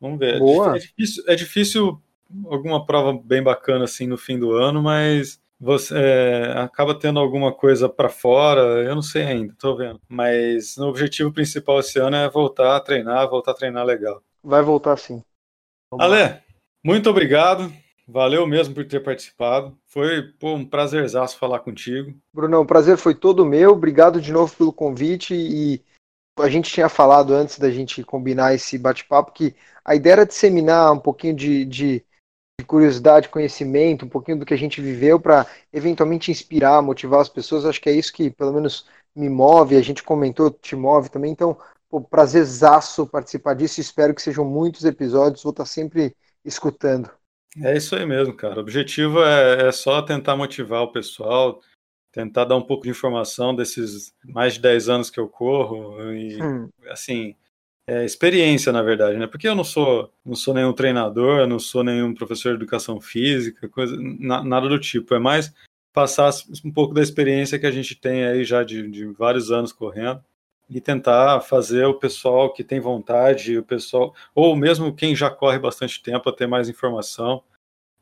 [0.00, 0.38] Vamos ver.
[0.38, 0.76] Boa.
[0.76, 2.00] É difícil, é difícil
[2.46, 7.52] alguma prova bem bacana assim no fim do ano, mas você é, acaba tendo alguma
[7.52, 10.00] coisa para fora, eu não sei ainda, tô vendo.
[10.08, 14.22] Mas o objetivo principal esse ano é voltar a treinar, voltar a treinar legal.
[14.42, 15.22] Vai voltar sim.
[15.90, 16.40] Vamos Ale, lá.
[16.84, 17.70] muito obrigado.
[18.08, 19.76] Valeu mesmo por ter participado.
[19.86, 22.12] Foi pô, um prazerzaço falar contigo.
[22.34, 23.70] Brunão, o prazer foi todo meu.
[23.70, 25.80] Obrigado de novo pelo convite e
[26.38, 29.54] a gente tinha falado antes da gente combinar esse bate-papo que
[29.84, 32.04] a ideia era disseminar um pouquinho de, de,
[32.60, 37.28] de curiosidade, conhecimento, um pouquinho do que a gente viveu para eventualmente inspirar, motivar as
[37.28, 37.64] pessoas.
[37.64, 41.32] Acho que é isso que pelo menos me move, a gente comentou, te move também.
[41.32, 41.56] Então,
[41.88, 43.80] pô, prazerzaço participar disso.
[43.80, 45.42] Espero que sejam muitos episódios.
[45.42, 47.10] Vou estar sempre escutando.
[47.62, 48.58] É isso aí mesmo, cara.
[48.58, 51.60] O objetivo é, é só tentar motivar o pessoal,
[52.12, 56.40] tentar dar um pouco de informação desses mais de 10 anos que eu corro e
[56.40, 56.68] hum.
[56.88, 57.34] assim
[57.90, 61.82] é, experiência na verdade né porque eu não sou não sou nenhum treinador não sou
[61.82, 65.52] nenhum professor de educação física coisa na, nada do tipo é mais
[65.92, 66.30] passar
[66.64, 70.22] um pouco da experiência que a gente tem aí já de, de vários anos correndo
[70.68, 75.58] e tentar fazer o pessoal que tem vontade o pessoal ou mesmo quem já corre
[75.58, 77.42] bastante tempo a ter mais informação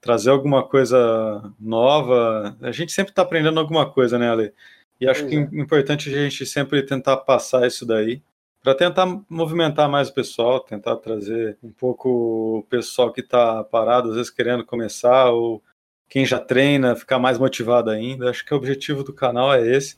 [0.00, 2.56] trazer alguma coisa nova.
[2.60, 4.52] A gente sempre está aprendendo alguma coisa, né, Ale?
[5.00, 8.22] E acho que é importante a gente sempre tentar passar isso daí
[8.62, 14.10] para tentar movimentar mais o pessoal, tentar trazer um pouco o pessoal que está parado,
[14.10, 15.62] às vezes querendo começar, ou
[16.08, 18.30] quem já treina, ficar mais motivado ainda.
[18.30, 19.96] Acho que o objetivo do canal é esse.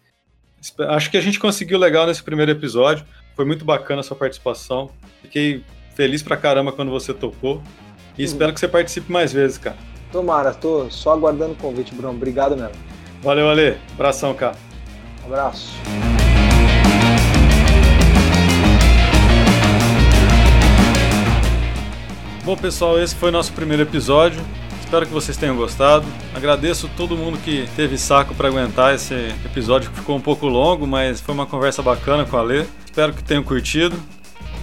[0.89, 3.05] Acho que a gente conseguiu legal nesse primeiro episódio.
[3.35, 4.91] Foi muito bacana a sua participação.
[5.23, 7.63] Fiquei feliz pra caramba quando você topou.
[8.19, 9.79] E espero que você participe mais vezes, cara.
[10.13, 12.15] Tomara, tô só aguardando o convite, Bruno.
[12.15, 12.75] Obrigado mesmo.
[13.23, 13.79] Valeu, Ale.
[13.95, 14.57] Abração, cara.
[15.25, 15.73] abraço.
[22.51, 24.45] Bom, pessoal, esse foi nosso primeiro episódio.
[24.81, 26.05] Espero que vocês tenham gostado.
[26.35, 30.85] Agradeço todo mundo que teve saco para aguentar esse episódio que ficou um pouco longo,
[30.85, 32.65] mas foi uma conversa bacana com a Lê.
[32.85, 33.97] Espero que tenham curtido.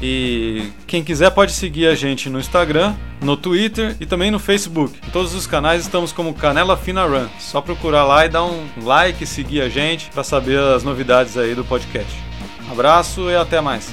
[0.02, 5.00] E quem quiser pode seguir a gente no Instagram, no Twitter e também no Facebook.
[5.08, 7.30] Em todos os canais estamos como Canela Fina Run.
[7.40, 11.56] Só procurar lá e dar um like, seguir a gente para saber as novidades aí
[11.56, 12.12] do podcast.
[12.70, 13.90] abraço e até mais.